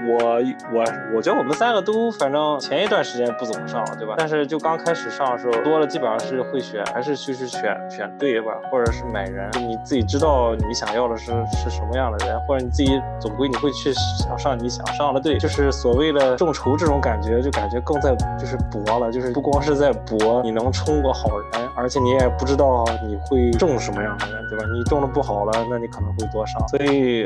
[0.73, 4.15] 我我觉得我们三个都反正前一段时间不怎么上了，对吧？
[4.17, 7.61] 但是就刚开始上的时候，多了基本上是会选，还是就是选
[7.91, 8.53] 选对吧。
[8.71, 21.64] 或者是买人，你自己知道你想要的是是什么样的人，或者你自己总归你会去想上你想上的队，就是所谓的众筹这种感觉，就感觉更在就是搏了，就是不光是在搏，你能冲个好人。
[21.77, 24.65] 而且你也不知道你会中什么样的人，对吧？
[24.73, 26.69] 你中的不好了，那你可能会多伤。
[26.69, 27.25] 所以，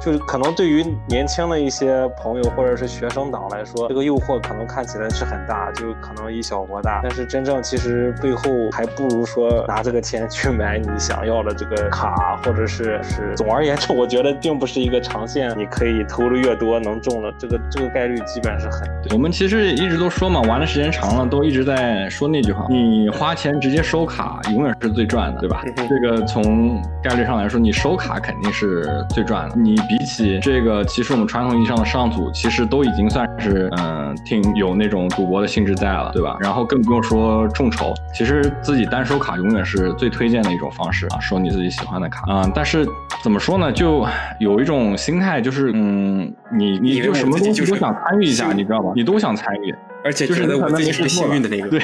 [0.00, 7.00] 就是可能对于年轻的一些朋友或者是学生党来说，这个诱惑可能看起来是很大，就可能以小博大。
[7.02, 13.34] 但是真正其实背后还不如说拿这个钱去买你想要的这个卡，或者是是。
[13.36, 18.88] 总而言之，我觉得并不是一个长线，你可以投的越多能中的这个这个概率基本是很。
[19.12, 25.64] 我们其实一直都说嘛，玩的时间长了，都一直在说那句话：你花钱直接收卡，永远是最赚的，对吧？
[25.88, 29.56] 这个从概率上来说，你收卡肯定是最赚的。
[29.56, 36.36] 你比起这个，其实我们传统意义上的上组，其实都已经算是嗯，挺有那种赌博的性质在了，对吧？
[36.38, 42.52] 然后更不用说众筹，其实自己单收卡永远是最推荐的一种方式啊，收你自己喜欢的卡啊。
[42.54, 42.86] 但是
[43.22, 43.72] 怎么说呢？
[43.72, 44.06] 就
[44.38, 48.92] 有一种心态，就是嗯，你你就什么东西都想参与一下，你知道吧？
[48.94, 49.74] 你都想参与。
[50.04, 51.68] 而且就是我自己是幸运的那个。
[51.68, 51.80] 对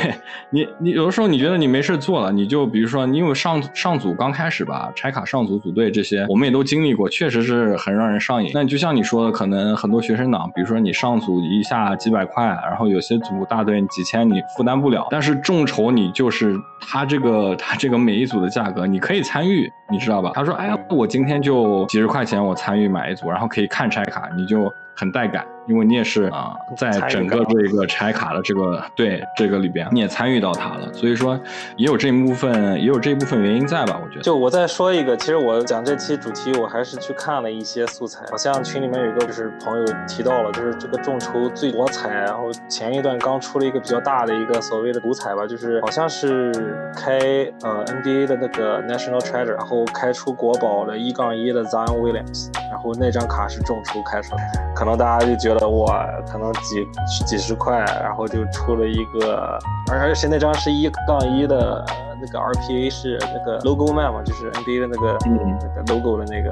[0.50, 8.50] 你，你有的时候你觉得你没事做了，你就比如说，因为上上组刚开始吧，拆卡上组组队这些，我们也都经历过，确实是很让人上瘾。
[8.54, 20.32] 那就像你说的，可能很多学生党，比如说你上组一下几百块，然后有些组大队几千你负担不了，但是众筹你就是他这个他这个每一组的价格，你可以参与，你知道吧？
[20.34, 24.72] 他说，哎呀，我今天就几十块钱我参与买一组，然后可以看拆卡，你就。
[24.96, 31.36] 很带感，因为你也是啊，在整个这个拆卡的这个对这个里边，你也参与到它了，所以说
[31.76, 34.00] 也有这一部分，也有这一部分原因在吧？
[34.00, 34.20] 我觉得。
[34.22, 46.52] 就我再说一个，其实我讲这期主题，我还是去看了一些素材，好像群里面有一个就是朋友提到了，就是这个众筹最多彩，然后前一段刚出了一个比较大的一个所谓的独彩吧，就是好像是
[46.96, 47.18] 开
[47.64, 54.72] 呃 NBA 的那个 National Treasure，然后开出国宝的一杠一的 Zion Williams，然后那张卡是众筹开出来。
[54.76, 56.86] 可能大家就觉得哇，可能几
[57.24, 59.58] 几十块，然后就出了一个，
[59.90, 61.82] 而而且那张是一杠一的。
[62.26, 66.50] 那个 RPA 是那个 Logo Man 嘛，就是 NBA 的那个那个 Logo 的那个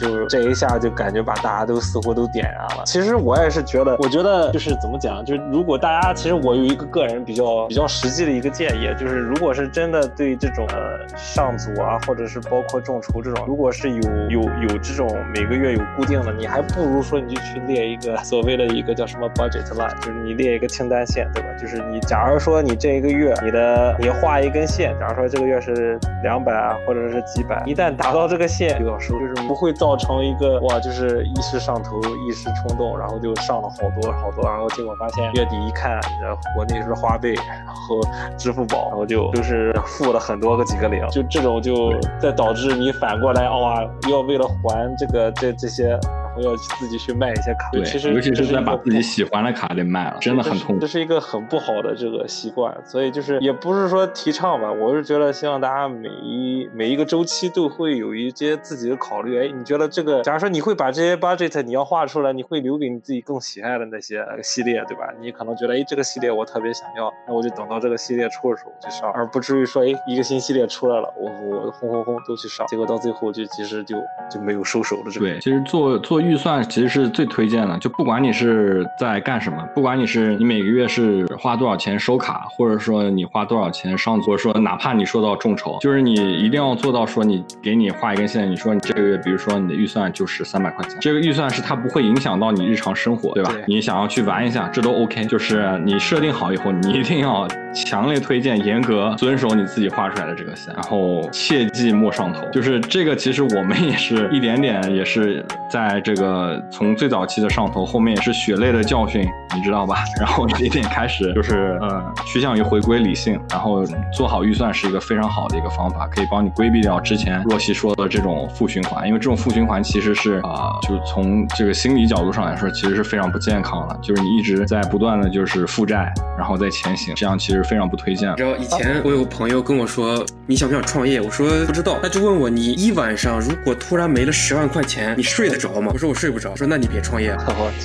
[0.00, 2.84] 就这一下就感觉把大家都似乎都点燃了。
[2.84, 21.48] 其实我也是觉得，我觉得就是怎么讲，就是如果大家其实我有一个个人比较比较实际的一个建议，就是如果是真的对这种呃上组啊，或者是包括众筹这种，如果是有有有这种每个月有固定的，你还不如说你就去列一个所谓的一个叫什么 budget line，就是你列一个清单线，对吧？
[21.58, 24.96] 就是你假如说你这一个月你的你画一根线。
[24.98, 35.92] 假如说这个月是两百啊，或者是几百，一旦达到这个线就要收，就是会造成一个哇，就是一时上头，一时冲动，然后就上了好多好多，然后结果发现月底一看，
[36.22, 38.00] 然后国内是花呗，然后
[38.36, 45.98] 支付宝，然后就就是付了很多个几个零，就这种就在导致你反过来哇，要为了还这个这这些。
[46.42, 50.80] 要自己去卖一些卡，对，其实尤其是在把自己喜欢的卡给卖了，真的很痛苦。
[50.80, 59.38] 这是一个很不好的这个习惯，所以就是也不是说提倡吧，我是觉得希望大家每一每一个周期都会有一些自己的考虑。
[59.38, 65.08] 哎，你觉得这个，假如说你会把这些 budget 你要画出来，你会留给你自己更喜爱的那些系列，对吧？
[65.20, 73.96] 你可能觉得，哎，这个系列我特别想要，那我就等到这个系列出的时候去上，而不至于说，哎，一个新系列出来了，我我轰轰轰都去上，结果到最后就其实就
[74.30, 75.26] 就没有收手的这个。
[75.26, 76.25] 对，其实做做。
[76.26, 93.52] 预算其实是最推荐的，就不管你是在干什么，不管你是你每个月是花多少钱收卡，或者说你花多少钱上，或者说哪怕你说到众筹，就是你一定要做到说你给你画一根线，你说你这个月，比如说你的预算就是三百块钱，这个预算是它不会影响到你日常生活，对吧？
[93.66, 95.24] 你想要去玩一下，这都 OK。
[95.26, 97.46] 就是你设定好以后，你一定要
[97.84, 102.44] 强烈推荐，严格遵守你自己画出来的这个线，然后切记莫上头。
[102.50, 106.16] 就是这个，其实我们也是一点点，也是在这。
[106.16, 109.20] 个从最早期的上头，后面也是血泪的教训，
[109.54, 109.96] 你知道吧？
[110.18, 113.84] 然后一点开始就是呃，趋向于回归理性，然后
[114.14, 128.34] 做好预算是一个非常好的一个方法，可以帮你规避掉之前若曦说的这种负循环，因为这种负循环其实是啊，就从这个心理角度上来说，其实是非常不健康的，就是你一直在不断的就是负债，然后再前行，这样其实非常不推荐。
[128.38, 131.20] 然后以前我有个朋友跟我说，你想不想创业？
[131.20, 135.90] 我说不知道，他就问我，你一晚上如果突然没了十万块钱，你睡得着吗？
[135.92, 136.06] 我说。
[136.06, 137.36] 我睡不着，说那你别创业，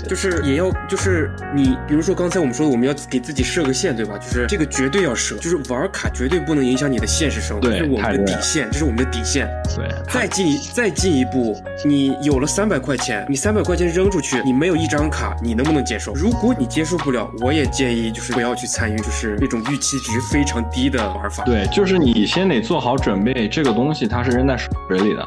[0.07, 4.15] 就是也要就是你，比如说刚才我们说的，我们要给自己设个线，对吧？
[4.19, 9.49] 就是这个绝对要设，就是玩卡绝对不能影响你的现实生活，这是我们的底线，这是我们的底线。
[9.75, 16.13] 对，再进再进一步，你有了三百块钱，你三百块钱扔出去，你没有一张卡，你能不能接受？
[16.13, 21.43] 如果你接受不了，我也建议就是不要去参与，就是那种预期值非常低的玩法。
[21.45, 25.25] 对，就是你先得做好准备，这个东西它是扔在水里的。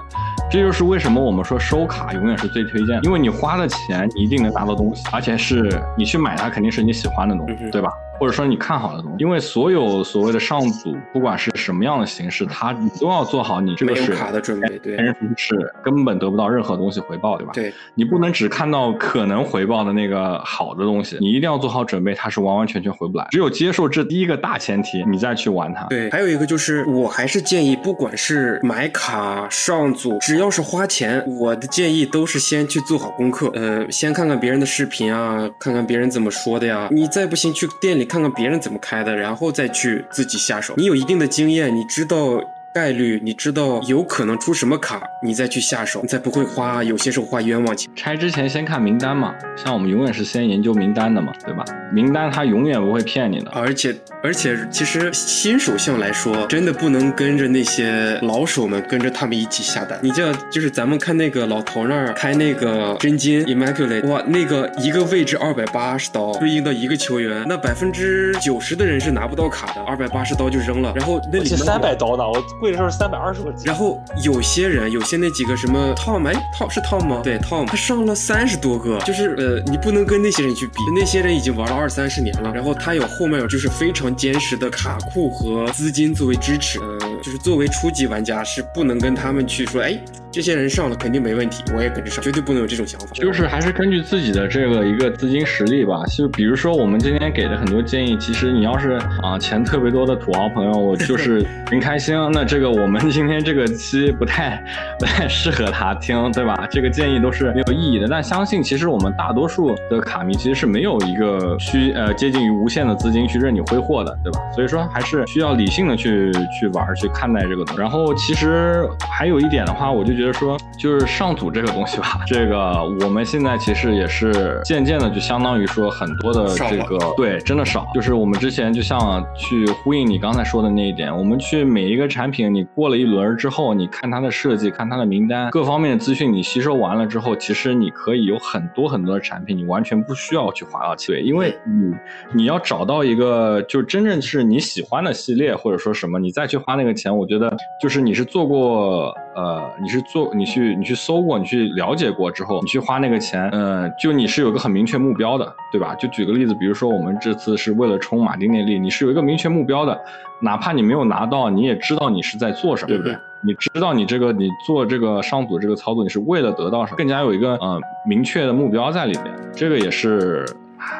[0.51, 7.91] 这就是为什么我们说收卡永远是最推荐，因为你花的钱你一定能拿到东西，而且是你去买它肯定是你喜欢的东西，对吧？
[8.19, 14.97] 或者说你看好的东西，因为所有所谓的上组，不管是什么样的形式，它你都要做好你这个是卡的准备，对，
[15.37, 17.53] 是根本得不到任何东西回报，对吧？
[17.53, 23.27] 对，你不能只看到可能回报的那个好的东西，你一定要做好准备，它是完完全全回不来。
[23.31, 25.85] 只有接受这第一个大前提，你再去玩它。
[25.87, 36.89] 对，还有一个就是，我还是建议，不管是买卡上组，只要是花钱，我的建议都是先去做好功课，呃，先看看别人的视频啊，看看别人怎么说的呀。
[36.91, 40.75] 你再不行，去店里看看别人怎么开的，然后再去自己下手。
[40.77, 42.41] 你有一定的经验，你知道。
[42.75, 47.89] 概率，你知道有可能出什么卡，你再去下手，你才不会花有些时候花冤枉钱。
[47.95, 51.65] 拆之前先看名单嘛，像我们永远是先研究名单的嘛，对吧？
[51.93, 53.51] 名单它永远不会骗你的。
[53.53, 53.95] 而且
[54.25, 59.97] 而且，其实新手性来说，真的不能跟着那些老手们跟着他们一起下单。
[60.03, 70.93] 你就就是咱们看那个老头那儿开那个真金 Immaculate，哇，那个一个位置二百八十刀对应到一个球员，那百分之九十的人是拿不到卡的，二百八十刀就扔了。
[70.97, 72.64] 然后那里三百刀呢，我。
[72.65, 77.21] 贵的时候是三百二十多级，然后有些人，有些那几个什么 Tom，哎，Tom 是 Tom 吗？
[77.23, 89.99] 对，Tom，他上了三十多个，就是呃，你不能跟那些人去比，那些人已经玩了二三十年了，然后他有后面有就是非常坚实的卡库和资金作为支持，呃，就是作为初级玩家是不能跟他们去说，哎。
[90.35, 93.07] 这些人上了肯定没问题，我也跟着上，绝对不能有这种想法。
[93.13, 96.03] 就是还是根据自己的这个一个资金实力吧。
[96.07, 102.17] 就比如说我们今天给的很多建议，其实你要是啊钱特别多的土豪朋友，我就 是挺开心。
[102.33, 104.61] 那这个我们今天这个期不太
[104.99, 106.67] 不太适合他听，对吧？
[106.69, 108.09] 这个建议都是没有意义的。
[108.11, 114.41] 但相信其实我们大多数的卡迷其实是没有一个需呃接近于无限的资金去任你挥霍的，对吧？
[114.53, 117.81] 所以说还是需要理性的去去玩去看待这个东西。
[117.81, 120.35] 然后其实还有一点的话，我就觉得。
[120.35, 127.87] 说，就是上组这个东西吧， 这个我们现在其实也是渐渐的，就相当于说很多的这个对，真的少。
[127.95, 141.95] 就是我们之前就像去呼应你刚才说的那一点，我们去每一个产品，你过了一轮之后，你看它的设计，看它的名单，各方面的资讯你吸收完了之后，其实你可以有很多很多的产品，你完全不需要去花到钱，因为你
[142.33, 149.13] 你要找到一个就真正是你喜欢的系列或者说什么，你再去花那个钱，我觉得就是你是做过。
[149.37, 155.93] 呃，你是做你去你去搜过，你去了解过之后，你去花那个钱，嗯，就你是有个很明确目标的，对吧？
[155.97, 160.01] 就举个例子，比如说我们这次是为了冲马丁内利，你是有一个明确目标的，
[160.41, 163.17] 哪怕你没有拿到，你也知道你是在做什么，对不对？
[163.43, 166.97] 你知道你这个你做这个上组这个操作，你是为了得到什么？
[166.97, 170.47] 更加有一个呃明确的目标在里面，这个也是。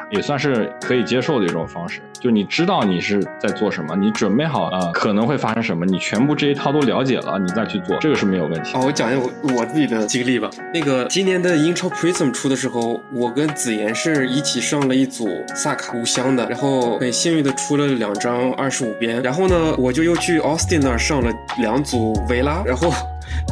[0.09, 8.71] 也算是可以接受的一种方式，就你知道你是在做什么，你准备好呃可能会发生什么，你全部这一套都了解了，你再去做，这个是没有问题。
[8.75, 10.49] 哦，我讲一下我我自己的经历吧。
[10.73, 22.91] 那个今年的英超 Prism 出的时候，我跟子妍是一起上了一组萨卡五香的，然后很幸运的出了两张二十五边，然后呢，我就又去 Austin 那儿上了两组维拉，然后。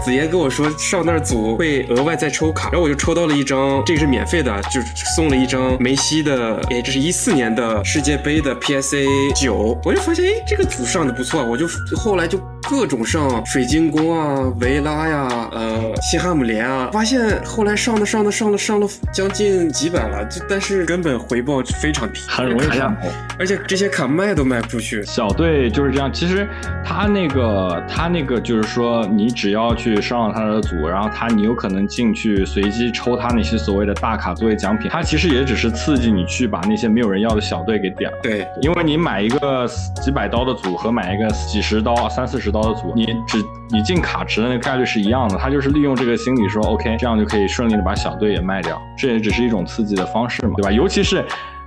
[0.04, 4.80] 子妍跟我说上那儿组会额外再抽卡，然后我就抽到了一张，这个是免费的，就
[5.16, 12.38] 送了一张梅西的，哎，这是一四年的世界杯的 PSA 九，我就发现哎这个组上的不错，我就后来就
[12.70, 23.10] 各种上水晶宫啊、维拉呀、呃西汉姆联啊，发现后来上的上的上的上了将近几百了，就但是根本回报非常低，很容易上头，
[23.40, 25.04] 而且这些卡卖都卖不出去。
[25.06, 26.48] 小队就是这样，其实
[26.84, 29.63] 他那个他那个就是说你只要。
[29.76, 38.18] 去上他的组，然后他你有可能进去随机抽他那些所谓的大卡作为奖品，他其实也只是刺激你去把那些没有人要的小队给点了。
[38.24, 39.68] 对，因为你买一个
[40.02, 43.38] 几百刀的组和买一个几十刀、三四十刀的组，你只
[43.70, 45.38] 你进卡池的那个概率是一样的。
[45.38, 50.72] 他就是利用这个心理说，OK，这样就可以顺利的把小队也卖掉，这也只是一种刺激的方式嘛，对吧？
[50.72, 51.24] 尤其是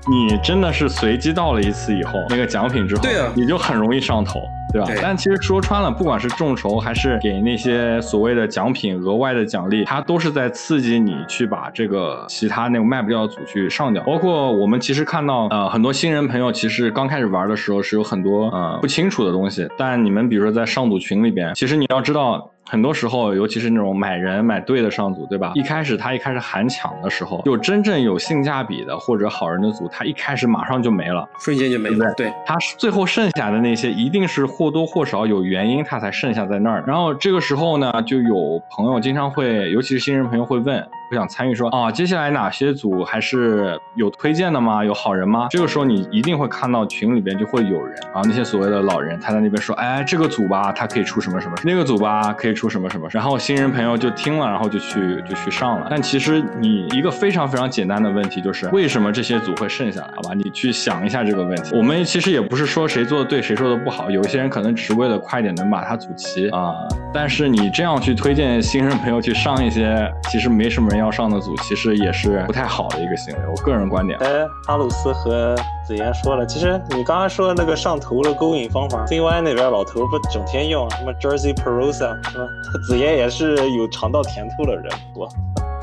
[0.09, 4.41] 你真的是随机到了一次以后，那个奖品之后，对啊，你就很容易上头。
[4.85, 5.01] 对吧？
[5.03, 14.03] 但其实说穿了，不管是众筹还是给那些所谓的奖品、额外的奖励，它都是在刺激你去把这个其他那个卖不掉的组去上掉。
[14.03, 19.69] 包括我们其实看到，呃，很多新人朋友其实刚开始玩的时候是有很多呃不清楚的东西。
[19.77, 22.51] 但你们比如说在上组群里边，其实你要知道。
[22.69, 25.53] 很多时候，尤其是那种买人买对的上组，对吧？
[25.55, 32.13] 一开始他一开始喊抢的时候，有真正有性价比的或者好人的组，他一开始马上就没了，瞬间就没了。
[32.17, 36.83] 对，他最后剩下的那些，一定是或多或少有原因，他才剩下在那儿。
[36.87, 40.85] 然后这个时候呢，就有朋友经常会，尤其是新人朋友会问。
[41.09, 44.85] 不想参与，说啊，接下来哪些组还是有推荐的吗？
[44.85, 45.47] 有好人吗？
[45.51, 55.87] 这个时候你一定会看到群里边就会有人，啊那些所谓的老人，他在那边说，哎，这个组吧，他可以出什么什么，那个组吧可以出什么什么，然后新人朋友就听了，然后就去就去上了。
[55.89, 60.09] 但其实你一个非常非常简单的问题就是，为什么这些组会剩下来？
[60.17, 61.77] 好吧，你去想一下这个问题。
[61.77, 66.75] 我们其实也不是说谁做的对，谁说的不好，有一些人可能只是为了快点能把它组齐啊。
[67.15, 73.41] 但是你这样去推荐新人朋友去上一些其实没什么人要上的组，其实也是不太好的一个行为。
[73.49, 74.19] 我个人观点。
[74.21, 75.55] 哎，阿鲁斯和
[75.87, 82.47] 子言说了，其实你刚刚说的那个上头的勾引方法，CY 那边老头不整天用什么 Jersey Perosa 是吧？
[82.89, 84.85] 子言也是有尝到甜头的人，
[85.15, 85.29] 不？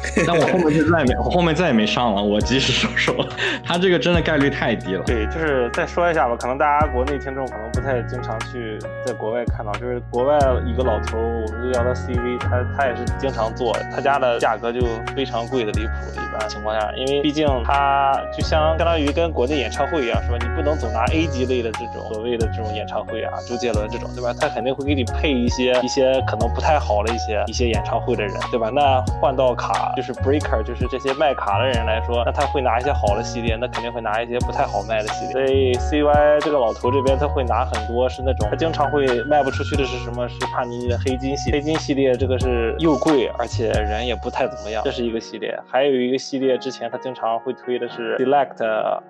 [0.27, 2.21] 但我后面就再也没，我后面再也没上了。
[2.21, 3.27] 我及时收手了。
[3.65, 5.03] 他这个真的概率太低了。
[5.05, 14.81] 对，就是再说一下吧，可能大家国内听众可能不太经常去在国外看到，就是国外一个老头，我们就叫他 CV，他他也是经常做，他家的价格就
[15.15, 20.37] 非常贵的离谱，一般情况下，因为毕竟他就相相当于跟国内演唱会一样，是吧？
[20.41, 24.33] 你不能总拿 A 级类的这种所谓的这种演唱会啊，周杰伦这种，对吧？
[24.39, 28.69] 他肯定会给你配一些一些可能不太好的一些一些演唱会的人，对吧？
[28.73, 29.92] 那换到卡。
[29.95, 35.31] 就是 breaker，就是这些卖卡的人来说，那他会拿一些好的系列，那肯定会拿一些不太好卖的系列。
[35.31, 40.27] 所以 CY 这个老头这边他会拿很多是那种，他经常会卖不出去的是什么？
[40.29, 45.57] 是帕尼尼的黑金系列黑金系列，这个是又贵，而且人也不太怎么样，这是一个系列。
[45.69, 48.63] 还有一个系列，之前他经常会推的是 Select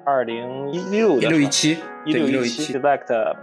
[0.03, 1.77] 二零一六的，一六一七。
[2.05, 3.35] 一六一七 select，呃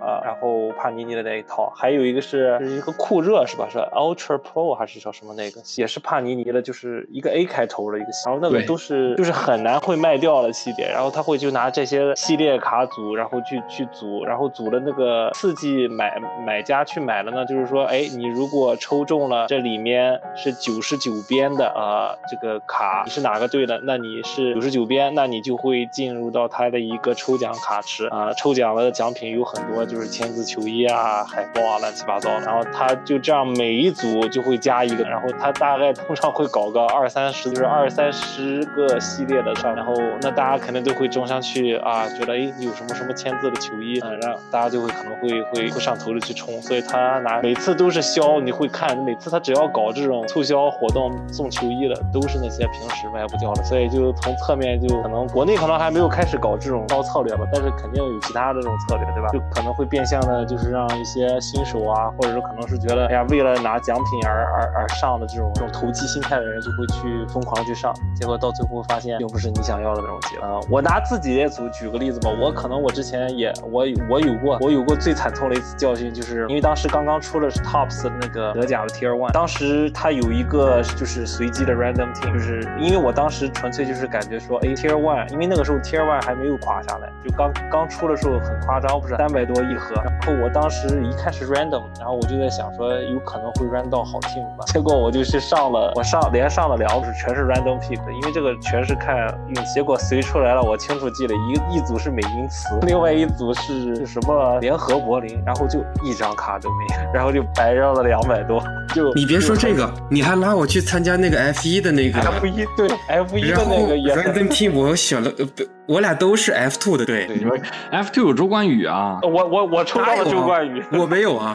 [0.00, 3.68] 呃，然后帕尼尼的那一套，还有一个是是一个酷热是吧？
[3.70, 5.60] 是 Ultra Pro 还是叫什么那个？
[5.76, 23.80] 也是帕尼尼的，就是一个 A 开头的一个，然后那个都是就是很难会卖掉的系列，然后他会就拿这些系列卡组，然后去去组，然后组的那个刺激买买家去买了呢，就是说，哎，你如果抽中了这里面是九十九边的啊这个卡，你是哪个队的？
[23.84, 28.03] 那你是九十九边，那你就会进入到他的一个抽奖卡池。
[28.08, 32.30] 啊，抽奖的奖品有很多，就是签字球衣啊、海报啊，乱七八糟。
[32.40, 39.74] 然后他就这样每一组就会加一个，然后他大概通常会搞个二三十，就是二三十个系列的上。
[39.74, 46.60] 然后那大家肯定都会争相去啊，觉得哎有什么什么签字的球衣，啊，然后大家就会可能会会会上头的去冲。
[46.60, 53.64] 所以他拿每次都是销，你会看每次他只要搞这种促销活动送球衣的，都是那些平时卖不掉的。
[53.64, 57.90] 所以就从侧面就可能国内可能还没有开始搞这种高策略吧，但是肯。
[57.93, 59.28] 定有其他的这种策略，对吧？
[59.28, 70.60] 就可能会变相的，就是让一些新手啊，或者说可能是觉得，哎呀，为了拿奖品而而而上的这种这种投机心态的人，就会去疯狂去上，结果到最后发现并不是你想要的那种结果。
[70.70, 87.83] 我拿自己的组举个例子吧，我可能我之前也我我有过，我有过最惨痛的一次教训，就是因为当时刚刚出的是 Tops 的那个德甲的 Tier One，当时它有一个就是随机的 Random Team，就是因为我当时纯粹就是感觉说，哎，Tier One，因为那个时候 Tier One 还没有垮下来，就刚刚。
[87.88, 89.94] 出的时候很夸张，不是三百多一盒。
[90.04, 94.64] 然后我当时一看是 random，然后我就在想说有可能会 random 到好 team 吧。
[94.66, 99.16] 结果我就去上了，我上连上了两组，全是 random pick，因为这个全是看
[99.48, 99.74] 运气。
[99.74, 108.62] 结果随出来了，我清楚记得一一组是美因茨，另外一组是什么联合柏林，然后就一张卡都没有，然后就白扔了两百多。
[108.94, 115.62] 就你别说这个，你还拉我去参加那个 F 一的那个 F 一对 F 一的那个也 random team，我选了呃不。
[115.86, 117.60] 我俩都是 F two 的，对，你们
[117.90, 121.54] F two 有周冠宇啊，我我我抽到了周冠宇， 我没有啊，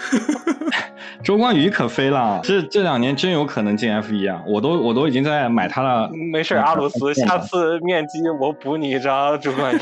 [1.23, 6.07] 周冠宇可飞了，这这两年真有可能进 F 一啊，我都我都已经在买他了。
[6.31, 9.79] 没事，阿鲁斯，下次面基我补你一张周冠宇，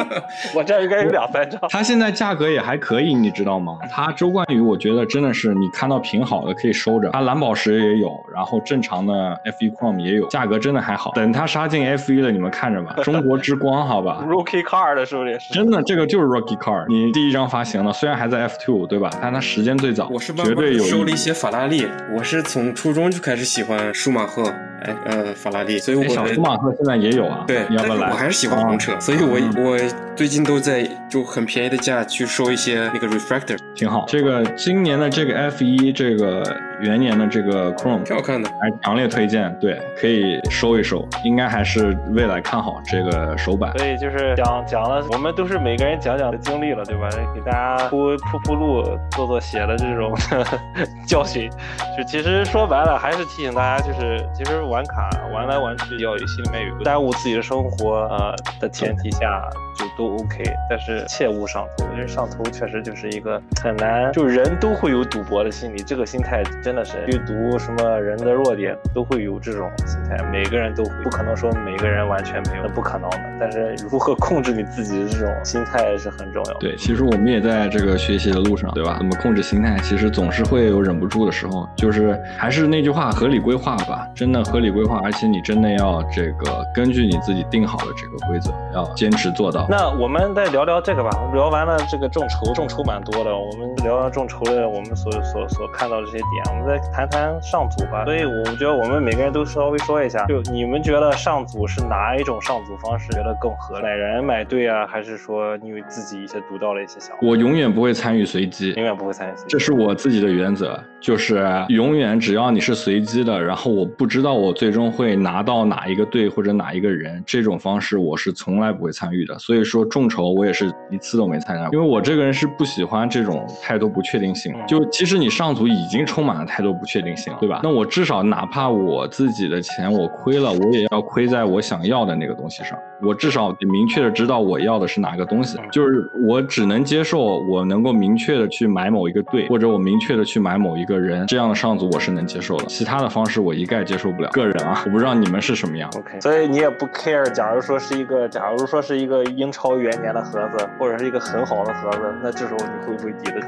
[0.56, 1.60] 我这应该有两三张。
[1.68, 3.76] 他现在价格也还可以，你知道吗？
[3.90, 11.12] 他周冠宇，我觉得真的是你看到品好的可以收着，他蓝宝石也有，然后正常的 F 一 Chrome 也有，价格真的还好。
[11.14, 13.73] 等他杀进 F 一了，你们看着吧，中国之光。
[13.82, 15.54] 好吧，Rookie Card 的是不是也是？
[15.54, 16.86] 真的，这个就是 Rookie Card。
[16.88, 19.08] 你第一张发行了，虽然还在 F Two，对吧？
[19.22, 20.08] 但它时间最早。
[20.12, 21.88] 我是绝对有收了一些法拉利。
[22.14, 24.44] 我是从初中就开始喜欢舒马赫，
[24.82, 27.44] 哎呃法拉利，所以我小舒马赫现在也有啊。
[27.46, 28.10] 对，你要不来？
[28.10, 29.78] 我还是喜欢红车，所以我我
[30.14, 34.04] 最近都在就很便宜的价去收一些那个 Refractor，挺好。
[34.06, 36.44] 这个今年的这个 F 一这个
[36.80, 39.54] 元年的这个 Chrome，挺好看的，还强烈推荐。
[39.60, 43.76] 对，可以收一收，应该还是未来看好这个手板。
[43.78, 47.08] 所以就是讲讲了，我们都是每个人讲讲的经历了，对吧？
[47.34, 50.12] 给大家铺铺铺路，做做写的这种
[51.06, 51.48] 教训。
[51.96, 59.48] 就其实说白了，还是提醒大家，就是其实玩卡玩来玩去，要有心里面有个耽误自己的生活呃的前提下。
[59.76, 73.18] 就都 OK，但是切勿上头，因为上头确实就是一个很难，就人都会有赌博的心理，这个心态真的是去读什么人的弱点，都会有这种心态，每个人都会，不可能说每个人完全没有，那不可能的。
[73.38, 76.54] 但是如何控制你自己的这种心态是很重要。
[76.54, 78.96] 对，其实我们也在这个学习的路上，对吧？
[78.96, 81.68] 怎么控制心态，其实总是会有忍不住的时候。
[81.76, 89.66] 就是还是那句话，合理规划吧，真的合理规划，而且你真的要这个根据你自己定好的这个规则，要坚持做到。
[89.68, 98.04] 那我们再聊聊这个吧，聊完了这个众筹，众筹蛮多的，我们聊完众筹的，我们所所所看到这些点，我们再谈谈上组吧。
[98.04, 103.80] 所以我觉得我们每个人都稍微说一下，就你们觉得上组是哪一种上组方式觉得更合？
[103.80, 107.18] 买人买队啊，还是说你有自己一些独到的一些想法？
[107.22, 119.38] 我永远不会参与随机，永远不会参与随机，这是我自己的原则，就是永远只要你是随机的，然后我不知道我最终会拿到哪一个队或者哪一个人，这种方式我是从来不会参与的。
[119.38, 124.54] 所以说众筹我也是一次都没参加，因为我这个人是不喜欢这种太多不确定性。
[124.66, 127.60] 就其实你上组已经充满了太多不确定性，对吧？
[127.62, 132.78] 那我至少哪怕我自己的钱我亏了，我也要亏在我想要的那个东西上。
[133.04, 142.64] 我至少得明确的知道我要的是哪个东西，就是我只能接受我能够明确的去买某一个队，或者我明确的去买某一个人，这样的上组我是能接受的。
[142.66, 144.30] 其他的方式我一概接受不了。
[144.30, 145.90] 个人啊，我不知道你们是什么样。
[145.96, 147.24] OK，所以你也不 care。
[147.32, 153.40] 假如说是一个，假如说是一个英超元年的盒子，或者是一个很好的盒子，那这时候你会不会抵得？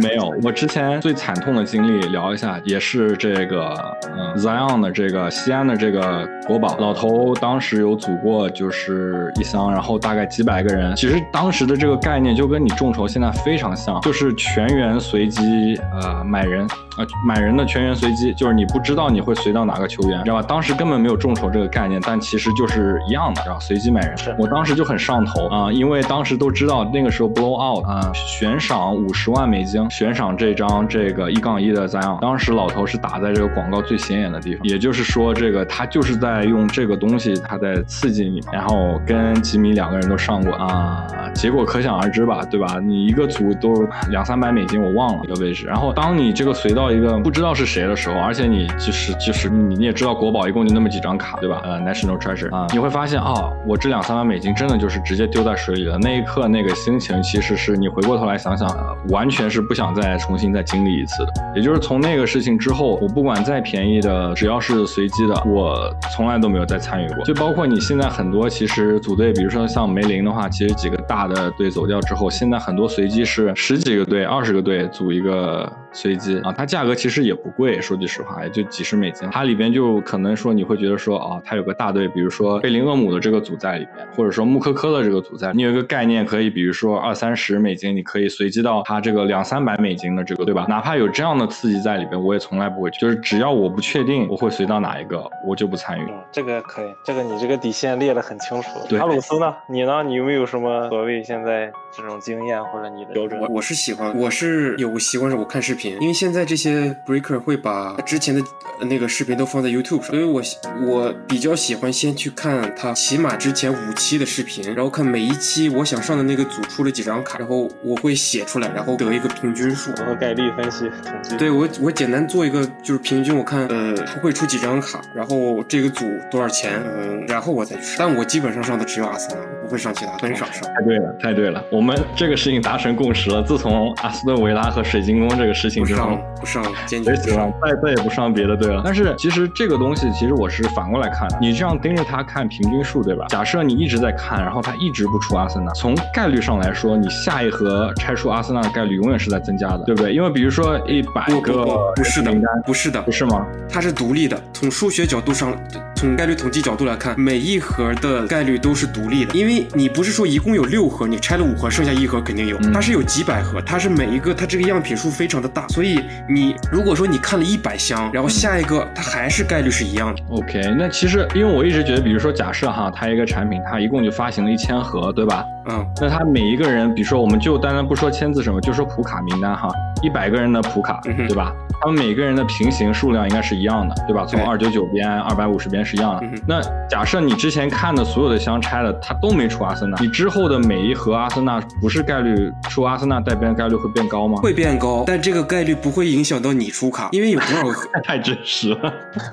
[0.00, 3.74] 没有，我之前最惨痛的经历聊一下，也是这个
[4.16, 9.03] 嗯 Zion 的这个西安的这个国宝老头，当时有组过就是
[9.36, 10.94] 一箱，然后大概几百个人。
[10.96, 16.66] 其实当时的这个概念就跟你众筹现在非常像，就是全员随机呃买人。
[16.96, 20.42] 啊，买人的全员随机，就是你不知道你会随到哪个球员，知道吧？
[20.42, 24.16] 当时根本没有众筹这个概念，但其实就是一样的，知道随机买人。
[24.38, 32.20] 我当时就很上头啊，因为当时都知道那个时候 blow out 啊，悬赏五十万美金，悬赏这张这个一杠一的 Zion。
[32.20, 38.40] 当时老头是打在这个广告最显眼的地方，也就是说，这个他就是在用这个东西，他在刺激你。
[38.52, 42.78] 然后跟吉米两个人都上过啊，结果可想而知吧，对吧？
[42.80, 45.66] 你一个组都两三百美金，我忘了一个位置。
[45.66, 51.62] 然后当你这个随到到一个不知道是谁的时候，而且你就是就是你你也知道国宝一共就那么几张卡，对吧？
[51.64, 55.96] 呃，National Treasure 啊，你会发现啊，我这两三万美金真的就是直接丢在水里了。
[55.98, 58.68] 那一刻那个心情，其实是你回过头来想想，
[59.08, 61.32] 完全是不想再重新再经历一次的。
[61.56, 67.24] 也就是从那个事情之后，我不管再便宜的，只要是随机的，我从来都没有再参与过。
[67.24, 75.72] 就包括你现在很多其实组队，比如说像梅林的话，其实几个大的队走掉之后，现在很多随机是十几个队、二十个队组一个。
[75.94, 79.26] 随机啊，它价格其实也不贵，说句实话，也就几十美金。
[79.30, 90.66] 它里边就可能说你会觉得说啊，它有个大队，比如说贝林厄姆的这个组在里边，或者说穆科科的这个组在，你有一个概念可以，比如说二三十美金，你可以随机到它这个两三百美金的这个，对吧？
[90.68, 96.04] 哪怕有这样的刺激在里边，我也从来不会，就是只要我不确定我会随到哪一个，我就不参与。
[96.10, 98.68] 嗯，这个可以，这个你这个底线列得很清楚。
[98.88, 99.54] 对，阿鲁斯呢？
[99.68, 100.02] 你呢？
[100.02, 103.40] 你有没有什么所谓现在这种经验或者你的标准？
[103.40, 106.94] 我我是喜欢，我是有个习惯是我看视频，因为现在这些。
[107.06, 108.40] breaker 会把之前的
[108.86, 110.42] 那个视频都放在 YouTube 上，所以我
[110.86, 121.36] 我比较喜欢先去看他起码之前五期的视频，然后看每一期我想上的那个组出了几张卡，然后我会写出来，然后得一个平均数然后概率分析统计。
[121.36, 127.96] 对我我简单做一个就是平均，我看呃他会出几张卡，然后这个组多少钱，嗯，然后我再去上。
[127.98, 130.62] 但我基本上上的只有阿森纳，不会上其他，很少上。
[130.74, 133.42] 太对了，太对了，我们这个事情达成共识了。
[133.42, 136.18] 自从阿斯顿维拉和水晶宫这个事情之后。
[136.44, 138.82] 上坚决不上，再再也不上别的队了。
[138.84, 141.38] 但是其实这个东西，其实我是反过来看的。
[141.40, 143.24] 你这样盯着他看平均数，对吧？
[143.30, 150.12] 假设你一直在看，然后他一直不出阿森纳，从概率上来说，你下一盒拆出阿森纳的概率永远是在增加的，对不对？
[150.12, 151.64] 因为比如说一百个
[151.96, 152.30] 不是的，
[152.66, 153.46] 不是的，不是吗？
[153.70, 154.38] 它是独立的。
[154.52, 155.56] 从数学角度上，
[155.96, 159.32] 从概率统计角度来看，每一盒的概率都是独立的。
[159.34, 162.58] 因为你不是说一共有六盒，你拆了五盒，剩下一盒肯定有。
[162.72, 166.54] 它是有几百盒，它是每一个它这个样品数非常的大，所以你。
[166.72, 170.22] 如果说你看了一百箱，然后下一个它还是概率是一样的。
[170.30, 175.44] OK，那其实因为我一直觉得，比如说假设哈，它一个产品它一共就发行了一千盒，对吧？
[175.66, 179.68] 嗯，那他每一个人，比如说我们就单单不说签字什么，就说普卡名单哈，
[180.02, 181.52] 一百个人的普卡，对吧？
[181.80, 184.24] 他们每个人的平行数量应该是一样的，对吧？
[184.26, 186.26] 从二九九边、二百五十边是一样的。
[186.46, 194.38] 那假设你之前看的所有的箱拆了，它都没出阿森纳，你之后的每一盒阿森纳不是概率出阿森纳带边概率会变高吗？
[194.42, 198.92] 会变高，但这个概率不会影响到你出卡， 因为有多少盒太真实了。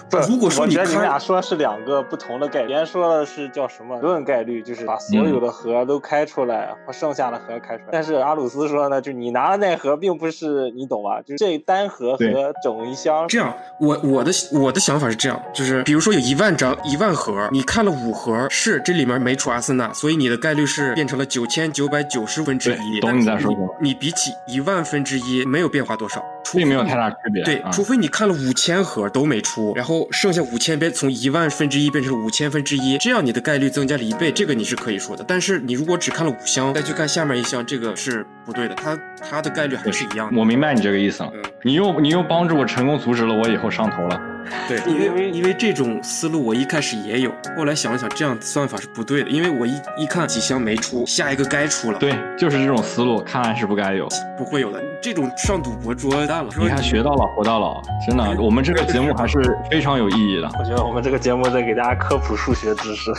[0.09, 7.89] 不，如果说你你俩说是两个不同的概率，别人说的是叫什么论概率，就是把所有的盒都开出来，把剩下的盒开出来。
[7.91, 11.21] 但是阿鲁斯说呢，就你拿的那盒并不是是你懂吧？
[11.21, 13.27] 就是这单盒和整一箱。
[13.27, 22.99] 这样，我我的我的想法是这样，就是比如说有一万张一万盒，你看了五盒，是这里面没出阿森纳，所以你的概率是变成了九千九百九十分之一。
[22.99, 23.75] 懂你在说什么？
[23.81, 27.43] 你比起一万分之一没有变化多少，并没有太大区别。
[27.43, 35.23] 对，除非你看了五千盒都没出，然后剩下五千变从一万分之一变成五千分之一，这样你的概率增加了一倍，这个你是可以说的。
[35.27, 40.31] 但是你如果只看了五箱，再去看下面一箱，这个是不对的，它它的概率还是一样。
[40.35, 41.31] 我明白你这个意思了，
[41.63, 44.19] 你又你又帮助我成功阻止了我以后上头了。
[44.67, 51.99] 对， 因为因为这种思路我一开始也有，后来想了想，这样算法是不对的，因为我一一看几箱没出，下一个该出了。
[51.99, 54.81] 对，就是这种思路，看来是不该有，不会有的。
[55.01, 56.49] 这种上赌博捉蛋了。
[56.57, 59.37] 你看，学到老活到老，真的，我们这个节目还是
[59.69, 60.49] 非常有意义的。
[60.57, 63.11] 我觉得我们这个节目在给大家科普数学知识。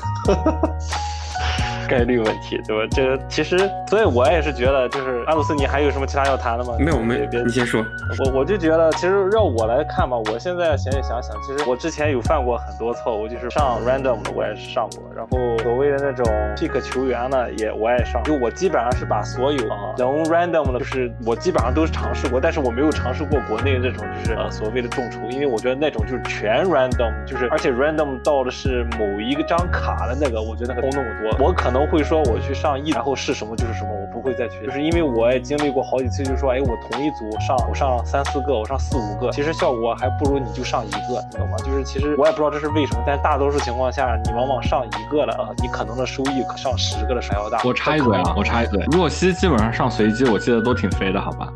[1.88, 2.86] 概率问题，对吧？
[2.90, 3.58] 这个其实，
[3.88, 6.74] 所以我也是觉得，就是阿鲁斯，你还有什么其他要谈的吗？
[6.78, 7.84] 没有，没别，你先说。
[8.18, 16.24] 我我就觉得，其实让我来看吧，我现在想一想想，其实我之前有犯过很多错误，就是上 random 的我也是上过，然后所谓的那种
[16.56, 18.22] pick 球员呢，也我也上。
[18.24, 19.58] 就我基本上是把所有
[19.96, 41.56] 能 random 的，就是我基本上都是尝试过，但是我没有尝试过国内那种，就是呃所谓的众筹，因为我觉得那种就是全 random，就是而且 random 到的是某一个张卡的那个，我觉得那个空那么多，我可可能会说我去上一，然后是什么就是什么，我不会再去，就是因为我也经历过好几次，就说，哎，我同一组上，我上三四个，我上四五个，其实效果还不如你就上一个，你懂吗？
[41.64, 47.58] 就是其实我也不知道这是为什么，但大多数情况下，你往往上一个了啊，你可能的收益可上十个的还要大。
[47.64, 51.48] 我插一嘴啊，我插一嘴，若曦基本上上随机，我记得都挺肥的，好吧？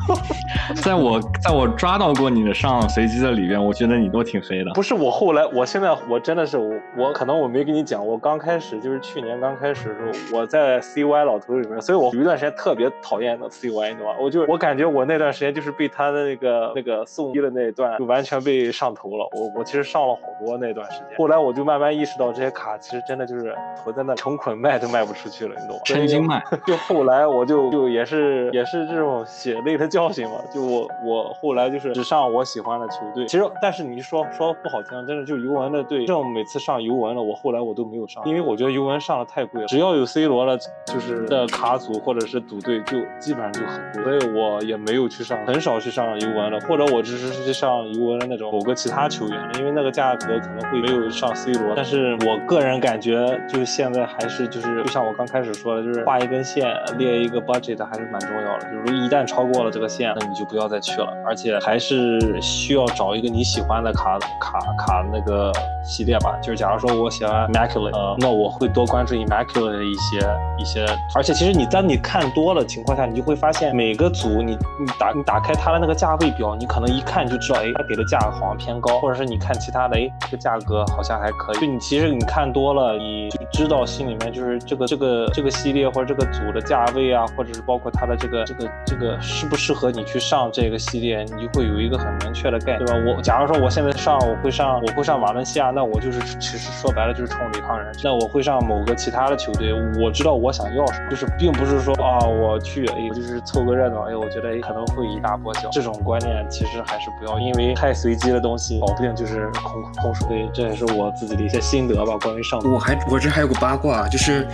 [0.82, 4.70] 在我在我抓到过你的上随机的里边，我觉得你都挺飞的。
[4.74, 14.16] 不是我后来，我现在我真的是我我可能我没跟你讲，我刚开始就是去年刚开始的时候，我在 CY 老头里面，所以我有一段时间特别讨厌的 CY，你知道吗？
[14.20, 19.28] 我就我感觉我那段时间就是被他的那个那个送医的那一段就完全被上头了。
[19.32, 25.82] 我我其实上了好多那段时间，后来我就慢慢意识到这些卡其实真的就是囤在那成捆卖都卖不出去了，你懂吗？
[25.84, 26.42] 成斤卖。
[26.66, 29.81] 就后来我就就也是也是这种血泪。
[29.82, 33.26] 的教训嘛，就我我后来就是只上我喜欢的球队。
[33.26, 39.66] 其实，但是你说说不好听，真的就尤文的队，这种每次上尤文了，我后来我都没有上，因为我觉得尤文上的太贵了。
[39.66, 40.56] 只要有 C 罗了，
[40.86, 51.72] 就是的卡组或者是赌队，就基本上就很贵，所以我也没有去上，很少去上尤文了，或者我只是去上尤文的那种某个其他球员了，因为那个价格可能会没有上 C 罗。
[51.74, 58.66] 但是我个人感觉，就是现在还是就是就像我刚开始说的，就是画一根线，列一个 budget 还是蛮重要的。
[58.70, 59.71] 就是一旦超过了。
[59.72, 65.50] 这个线，那你就不要再去了，而且还是需要找一个你喜欢的卡卡卡那个
[65.82, 66.36] 系列吧。
[66.42, 70.18] 就是假如说我喜欢 Immaculate，呃，那我会多关注 Immaculate 的一些
[70.58, 70.84] 一些。
[71.14, 81.60] 而且其实你当你看多了情况下，你就会发现每个组你你打你打开它的那个价位表，你可能一看就知道，哎，它给的价好像偏高，或者是你看其他的，哎，这个价格好像还可以。
[81.60, 89.61] 就你其实你看多了，你就知道心里面就是这个这个这个系列或者这个组的价位啊，或者是包括它的这个这个这个是不是。
[89.62, 93.14] 适合你去上这个系列，你就会有一个很明确的概念，对吧？
[93.16, 97.94] 我假如说我现在上，我会上，我会上瓦伦西亚，那我就是其实说白了就是冲抵抗人。
[98.02, 105.70] 那我会上某个其他的球队，我知道我想要什么，就是并不是说啊，我去哎，就是凑个热闹，哎，我觉得可能会以大波小。
[105.70, 110.26] 这种观念其实还是不要，因为太随机的东西，保不定就是空空手。
[110.26, 112.18] 对，这也是我自己的一些心得吧。
[112.20, 114.44] 关于上，我还我这还有个八卦，就是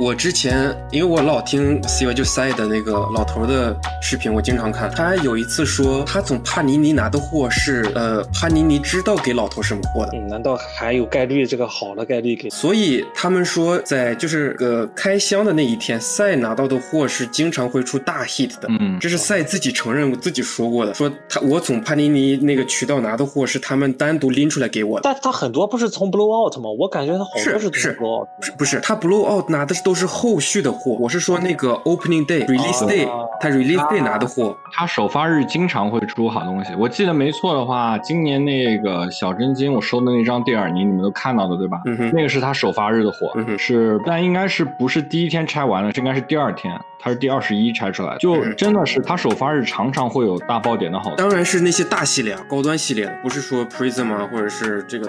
[0.00, 4.48] 我之前因为我老听 C Y 就塞的那个老头的视频，我。
[4.48, 10.12] 经常看，他有一次说，他从帕尼尼拿的货是，呃，帕尼尼知道给老头什么货的。
[10.14, 12.48] 嗯，难道还有概率这个好的概率给？
[12.48, 18.68] 所以他们说，在就是呃开箱的那一天，赛拿到的货是经常会出大 hit 的。
[18.70, 25.02] 嗯，这是赛自己承认自己说过的，说他我从帕尼尼那个渠道拿的货是他们单独拎出来给我的。
[25.04, 26.70] 但他很多不是从 blow out 吗？
[26.78, 30.96] 我感觉他好多是是 blow out，是不是他 blow out 拿的都是后续的货。
[30.98, 33.06] 我是说那个 opening day release day，
[33.42, 34.56] 他 release day 拿的货。
[34.70, 41.80] 它首发日经常会出好东西，我记得没错的话，今年那个小真金我收的那张蒂尔尼，你们都看到的对吧？
[41.86, 46.78] 嗯那个是他首发日的货，是，但应该是不是第一天拆完了，这应该是第二天。
[46.98, 55.08] 它是第二十一拆出来，就真的是它首发日常常会有大爆点的好，当然是那些大系列、啊，高端系列，不是说 Prism 啊，或者是这个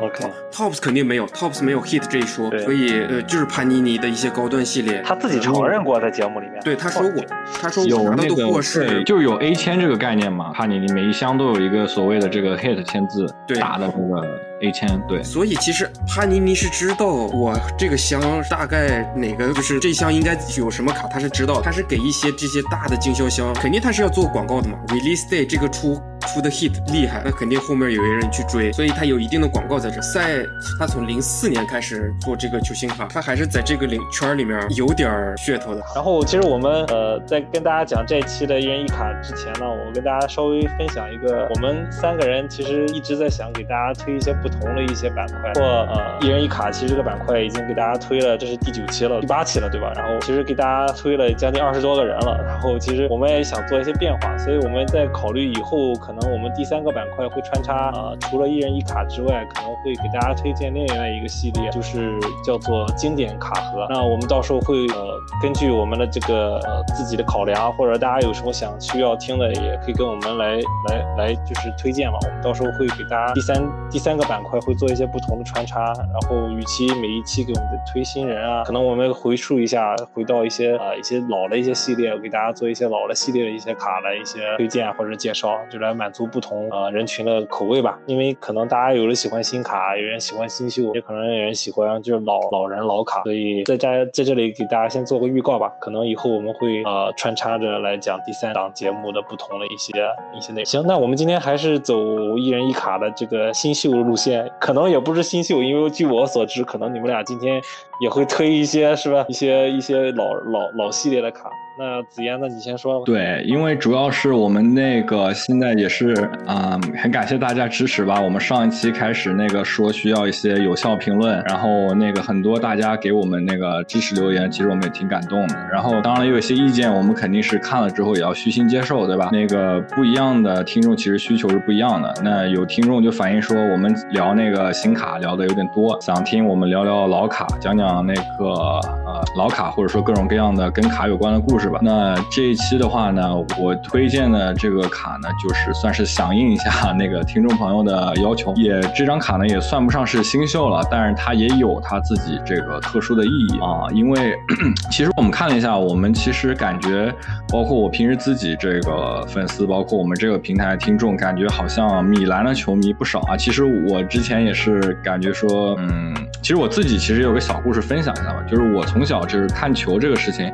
[0.52, 7.24] Tops 肯定没有，Tops 没有 Hit 这一说，所以呃就是潘尼尼的一些高端系列，他自己承认过在节目里面，对他说过，
[7.62, 13.26] 他说有那个就有有 A 签这个概念嘛，帕尼尼每一箱都有一个所谓的这个 hit 签字
[13.60, 15.24] 打的这个 A 签，对。
[15.24, 24.78] 所以其实帕尼尼是知道我这个箱大概哪个就是这箱应该有什么卡，他是知道，他是给一些这些大的经销商，肯定他是要做广告的嘛。
[24.88, 26.02] Release day 这个出。
[26.34, 30.00] 出的 hit 厉害，那肯定后面有些人去追，所以他有一定的广告在这。
[30.02, 30.44] 赛
[30.78, 35.82] 他从零四年开始做这个球星卡，他还是在这个领圈里面有点噱头的。
[35.96, 49.92] 然后其实我们呃在跟大家讲这期的一人一卡之前呢，我跟大家稍微分享一个，我们三个人其实一直在想给大家推一些不同的一些板块，或呃一人一卡，其实这个板块已经给大家推了，这是第九期了，第八期了，对吧？
[49.96, 56.20] 然后其实给大家推了将近二十多个人了，然后其实我们也想做一些变化，所以我们在考虑以后可能。
[56.30, 63.88] 我们第三个板块会穿插，呃，除了一人一卡之外，可能会给大家推荐另外一个系列，就是叫做经典卡盒。
[63.90, 70.56] 那我们到时候会，呃，根据我们的这个呃自己的考量，或者大家有什么想需要听的，也可以跟我们来
[70.88, 72.18] 来来，就是推荐嘛。
[72.22, 86.10] 我们到时候会给大家第三第三个板块会做一些不同的穿插，然后与其每一期给我们的推新人啊，可能我们回溯一下，回到一些呃一些老的一些系列，给大家做一些老的系列的一些卡的一些推荐或者介绍，就来满。
[86.12, 95.72] 足不同呃人群的口味吧，因为可能大家有人喜欢新卡，有人喜欢新秀，也可能有人喜欢就是老老人老卡，所以在在在这里给大家先做个预告吧。
[95.80, 99.92] 可能以后我们会呃穿插着来讲第三档节目的不同的一些
[100.36, 100.66] 一些内容。
[100.66, 101.96] 行，那我们今天还是走
[102.40, 104.29] 一人一卡的这个新秀路线，
[104.60, 107.62] 可能也不是新秀，因为据我所知，可能你们俩今天
[108.02, 109.26] 也会推一些是吧？
[109.30, 111.50] 一些一些老老老系列的卡。
[111.82, 113.02] 那子嫣，那你先说。
[113.06, 116.14] 对，因为主要是我们那个现在也是，
[116.46, 118.20] 嗯，很感谢大家支持吧。
[118.20, 125.56] 我们上一期开始那个说需要一些有效评论，然后那个很多大家给我们那个支持留言，其实我们也挺感动的。
[125.72, 129.30] 然后当然有一些意见，我们肯定是看了之后也要虚心接受，对吧？
[129.32, 132.14] 那个不一样的听众其实需求是不一样的。
[132.22, 141.80] 那有听众就反映说，我们聊那个新卡聊的有点多，想听我们聊聊老卡，讲讲那个呃老卡，或者说各种各样的跟卡有关的故事吧。
[141.82, 148.54] 那这一期的话呢，我推荐的这个卡呢，就是算是响应一下 那个听众朋友的要求。
[148.56, 153.88] 也这张卡呢，也算不上是新秀了，但是它也有它自己这个特殊的意义啊。
[153.94, 154.36] 因为
[154.92, 157.14] 其实我们看了一下，我们其实感觉，
[157.52, 163.36] 包括我平时自己这个粉丝，包括我们这个平台听众，感觉好像米兰的球迷不少啊。
[163.38, 170.52] 其实我之前也是感觉说，嗯，其实我自己其实有个小故事分享一下吧，就是我从小就是看球这个事情，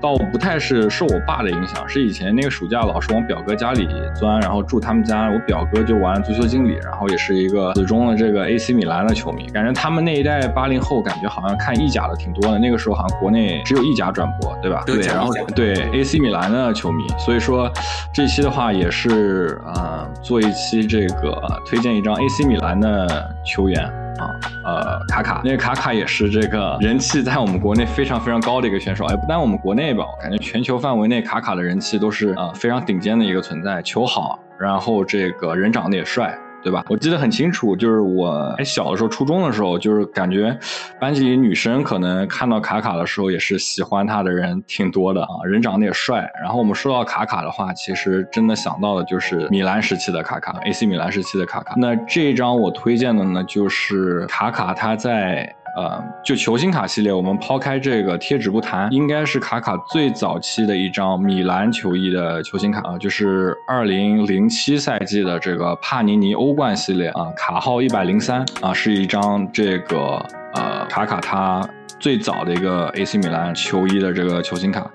[0.00, 0.52] 倒不太。
[0.62, 5.28] 是受我爸的影响，是以前那个暑假老是往表哥家里钻，然后住他们家。
[5.28, 9.48] 我表哥就玩足球经理，然后也是一个死忠的这个 AC 米兰的球迷。
[9.48, 12.60] 感觉他们那一代八零后，感觉好像看意甲的挺多的。
[12.60, 14.84] 那个时候好像国内只有意甲转播，对吧？
[14.86, 15.00] 对。
[15.00, 17.68] 然后对 AC 米兰的球迷，所以说
[18.14, 23.92] 这期的话也是呃做一期这个推荐一张 AC 米兰的球员。
[24.18, 24.30] 啊，
[24.64, 36.36] 呃，卡卡，因为卡卡也是这个人气在我们国内非常非常高的一个选手，哎，不单我们国内吧，我感觉全球范围内卡卡的人气都是呃非常顶尖的一个存在，球好，然后这个人长得也帅。
[36.62, 36.84] 对吧？
[36.88, 40.56] 我记得很清楚，就是我还小的时候，初中的时候，就是感觉
[41.00, 46.30] 班级里女生可能看到卡卡的时候，也是喜欢他的人挺多的啊，人长得也帅。
[46.40, 51.74] 然后我们说到卡卡的话，其实真的想到的就是米兰时期的卡卡，AC 米兰时期的卡卡。
[51.76, 55.54] 那这一张我推荐的呢，就是卡卡他在。
[55.76, 71.68] 呃，就球星卡系列，我们抛开这个贴纸不谈，应该是卡卡最早期的一张米兰球衣的球星卡啊，就是二零零七赛季的这个帕尼尼欧冠系列啊，卡号一百零三啊，是一张这个呃卡卡他。
[72.02, 74.90] 最早的一个 AC 米兰球衣的这个球星卡，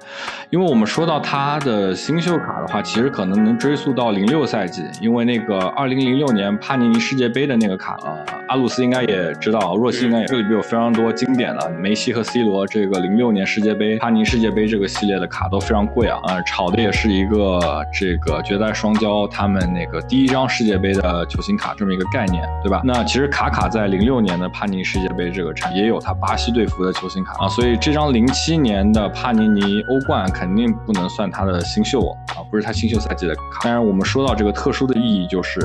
[0.50, 17.58] 因为我们说到他的新秀卡的话，其实可能能追溯到零六赛季，因为那个二零零六年帕尼尼世界杯的那个卡啊，阿鲁斯应该也知道，若曦应该也这里边有非常多经典的梅西和 C 罗这个零六年世界杯帕尼世界杯这个系列的卡都非常贵啊，呃，炒的也是一个
[17.98, 22.82] 这个绝代双骄他们那个第一张世界杯的球星卡这么一个概念，对吧？
[22.84, 26.97] 那其实卡卡在零六年的帕尼世界杯这个场也有他巴西队服的。
[27.00, 33.42] 球星卡啊，所以这张零七年的帕尼尼欧冠肯定不能算他的新秀啊，不是他新秀赛季的卡。
[33.64, 35.60] 当然，我们说到这个特殊的意义，就是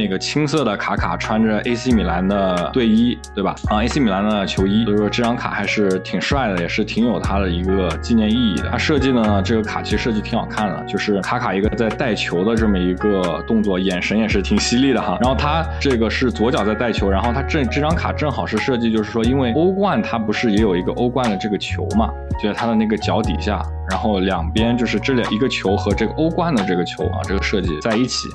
[0.00, 3.54] 那个青色的卡卡穿着 AC 米兰的队衣，对吧？
[3.68, 8.70] 啊，AC 米兰的球衣，所以说这张卡还是挺帅的，也是挺有它的一个纪念意义的。
[8.70, 15.18] 它设计呢，这个卡其实设计挺好看的，就是卡卡一个在带球的这么一个动作，眼神也是挺犀利的哈。
[15.20, 22.08] 然后他这个是左脚在带球，然后他这这张卡正好是设计，就是说因为欧冠它不是也有一个欧冠的这个球嘛，
[22.42, 23.62] 就在他的那个脚底下。
[23.90, 28.28] 然后两边就是这两一个球和这个欧冠的这个球啊，这个设计在一起，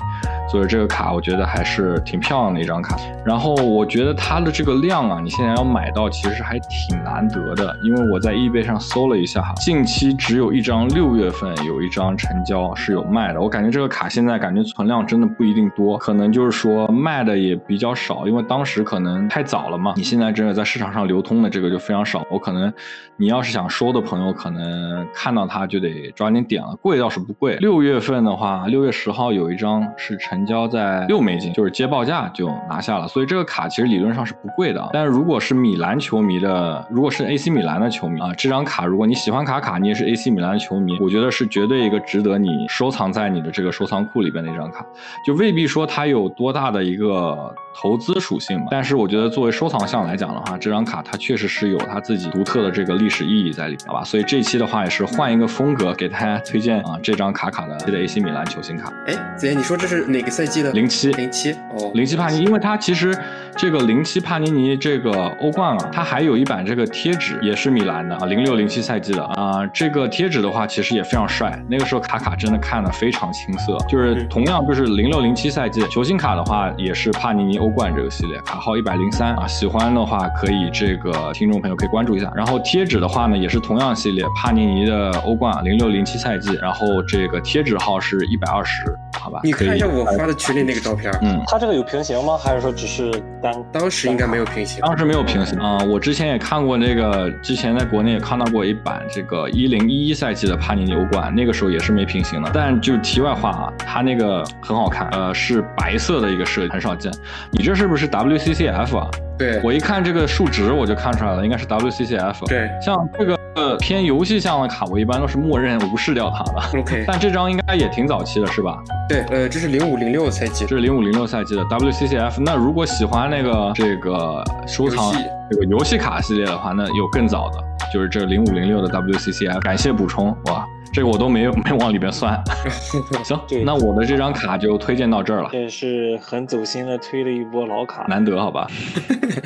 [0.56, 2.96] 所以这个卡我觉得还是挺漂亮的一张卡。
[3.24, 13.40] 然后我觉得它的这个量啊，你现在要买到其实还挺难得的，因为我在易贝上搜了一下哈，近期只有一张六月份有一张成交是有卖的。
[13.40, 19.94] 我感觉这个卡现在感觉存量真的不一定多，可能就是说卖的也比较少，因为当时可能太早了嘛。
[19.96, 22.24] 你现在真的在市场上流通的这个就非常少。
[22.30, 22.72] 我可能
[23.16, 25.46] 你要是想收的朋友，可能看到。
[25.48, 27.56] 它就得抓紧点了，贵倒是不贵。
[27.56, 33.08] 六月份的话，六月十号有一张是成交在六美金，就是接报价就拿下了。
[33.08, 34.88] 所以这个卡其实理论上是不贵的。
[34.92, 44.86] 但是如果是米兰球迷的，如果是 AC 米兰的球迷啊，这张卡如果你喜欢卡卡，你也是 AC 米兰的球迷，我觉得是绝对一个值得你收藏在你的这个收藏库里边的一张卡。
[45.26, 54.04] 就未必说它有多大的一个投资属性嘛，但是我觉得作为收藏项来讲的话，这张卡它确实是有它自己独特的这个历史意义在里面，好吧？
[54.04, 55.46] 所以这期的话也是换一个。
[55.56, 58.92] 风格给大家推荐啊，这张卡卡的的 AC 米兰球星卡。
[59.06, 60.70] 哎，子言，你说这是哪个赛季的？
[60.72, 63.16] 零七零七哦，零七帕尼，因为它其实
[63.56, 65.10] 这个零七帕尼尼这个
[65.40, 71.58] 欧冠啊，它还有一版这个贴纸也是米兰的啊，零六零七赛季的啊，这个贴纸的话其实也非常帅。
[71.70, 82.32] 那个时候卡卡真的看的非常青涩，就是同样就是零六零七赛季球星卡的话，也是帕尼尼欧冠这个系列，卡号一百零三啊，喜欢的话可以这个听众朋友可以关注一下。
[82.34, 85.36] 然后贴纸的话呢，也是同样系列帕尼尼的欧。
[85.36, 89.40] 冠零六零七赛季，然后这个贴纸号是一百二十，好吧？
[89.42, 92.36] 你看一下我发的群里那个照片，嗯，它这个有平行吗？
[92.36, 93.10] 还是说只是
[93.42, 93.52] 单？
[93.72, 95.78] 当时应该没有平行，当时没有平行啊。
[95.84, 102.50] 我之前也看过那个，之前在国内也看到过一版这个一零一一赛季的帕尼尼欧冠，那个时候也是没平行的。
[102.52, 107.12] 但就题外话啊，它那个很好看，呃，是白色的一个设计，很少见。
[107.50, 109.10] 你这是不是 WCCF 啊？
[109.38, 112.46] 对，我一看这个数值，我就看出来了，应该是 WCCF。
[112.46, 113.36] 对，像这个
[113.78, 116.80] 偏游戏向的卡，我一般都是默认无视掉它的。
[116.80, 118.78] OK， 但这张应该也挺早期的，是吧？
[119.08, 122.40] 对，呃，这是零五零六赛季，这是零五零六赛季的 WCCF。
[122.40, 125.12] 那如果喜欢那个这个收藏
[125.50, 127.58] 这个游戏卡系列的话，那有更早的，
[127.92, 129.60] 就是这零五零六的 WCCF。
[129.60, 130.66] 感谢补充，哇。
[130.96, 132.42] 这个我都没有没往里边算，
[133.22, 135.50] 行，那我的这张卡就推荐到这儿了。
[135.52, 138.66] 也是很走心的推了一波老卡，难得好吧？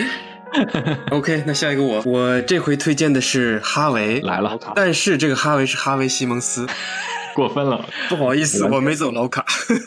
[1.10, 6.68] OK，那下一个我，我这回推荐的是哈维来了，但是这个哈维是哈维西蒙斯。
[7.40, 9.42] 过分了，不好意思，我没走老卡。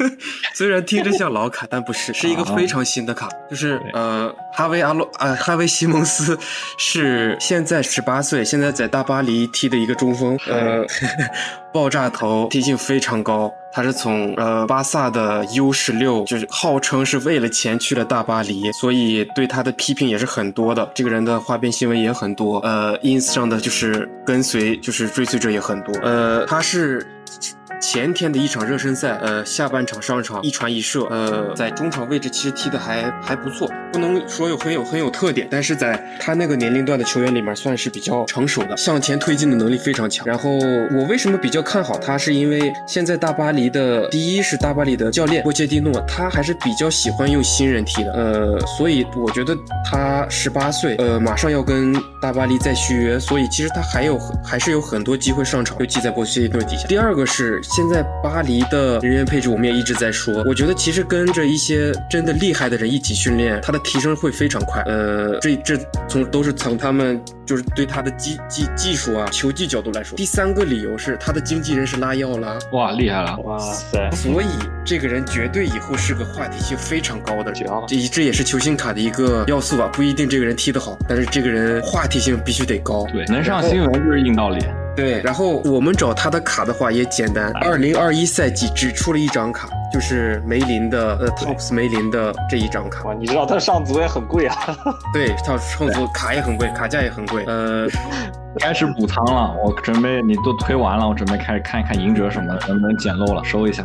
[0.55, 3.29] 虽然听着像老卡，但不是，是一个非常新的卡。
[3.47, 6.35] 就是呃，哈维阿洛呃，哈维西蒙斯
[6.79, 10.35] 是现在十八岁，现在在大巴黎踢的一个中锋。
[10.47, 10.83] 呃，
[11.71, 13.53] 爆炸头，踢性非常高。
[13.75, 20.87] 他是从呃巴萨的 U 十六，就是号称是为了钱去了大巴黎，所以对他的批评也是很多的。
[20.93, 25.93] 这个人的花边新闻也很多，呃，ins 上的就是跟随，就是追随者也很多。
[26.01, 27.05] 呃，他是。
[27.25, 27.55] Tch.
[27.83, 40.25] 前天的一场热身赛，呃，下半场上场一传一射，呃，在中场位置其实踢的还还不错，不能说有很有很有特点，但是在他那个年龄段的球员里面算是比较成熟的，向前推进的能力非常强。
[40.25, 40.57] 然后
[40.95, 49.53] 我为什么比较看好他，是因为现在大巴黎的第一是大巴黎的教练波切蒂诺，他还是比较喜欢用新人踢的，呃，所以我觉得
[49.83, 56.87] 他十八岁，呃，马上要跟大巴黎再续约，所以其实他还有还是有很多机会上场，尤其在波切蒂诺底下。
[56.87, 57.61] 第二个是。
[57.75, 60.43] 现在巴黎的人员配置，我们也一直在说。
[60.45, 64.83] 我觉得其实跟着一些真的厉害的人一起训练，他的提升会非常快。
[64.83, 65.75] 呃，这这
[66.07, 70.15] 从都是从他们就是对他的技技技术啊、球技角度来说。
[70.15, 74.07] 第三个理由是他的经纪人是拉药拉，哇，厉害了，哇塞！
[74.11, 74.45] 所以
[74.85, 77.65] 这个人绝对以后是个话题性非常高的人。
[77.87, 79.89] 这这也是球星卡的一个要素吧？
[79.91, 83.03] 不一定这个人踢得好，但是这个人话题性必须得高。
[83.11, 84.63] 对，能上新闻就是硬道理。
[84.95, 93.03] 对，然后我们找他的卡的话也简单，二零二一赛季只出了一张卡，就是梅林的呃 Tops 梅林的这一张卡。
[93.05, 94.55] 哇，你知道他上足也很贵啊？
[95.11, 97.43] 对，他上足卡也很贵，卡价也很贵。
[97.45, 97.87] 呃，
[98.61, 103.83] 开始补仓了，我准备你都推完了，我准备开始看一看赢者什么能不能捡漏了，收一下。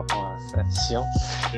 [0.71, 1.01] 行，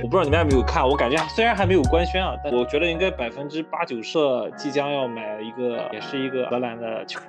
[0.03, 7.20] 我不知道你们有没有看，我感觉虽然还没有官宣啊，但我觉得应该百分之八九社即将要买一个，也是一个荷兰的球，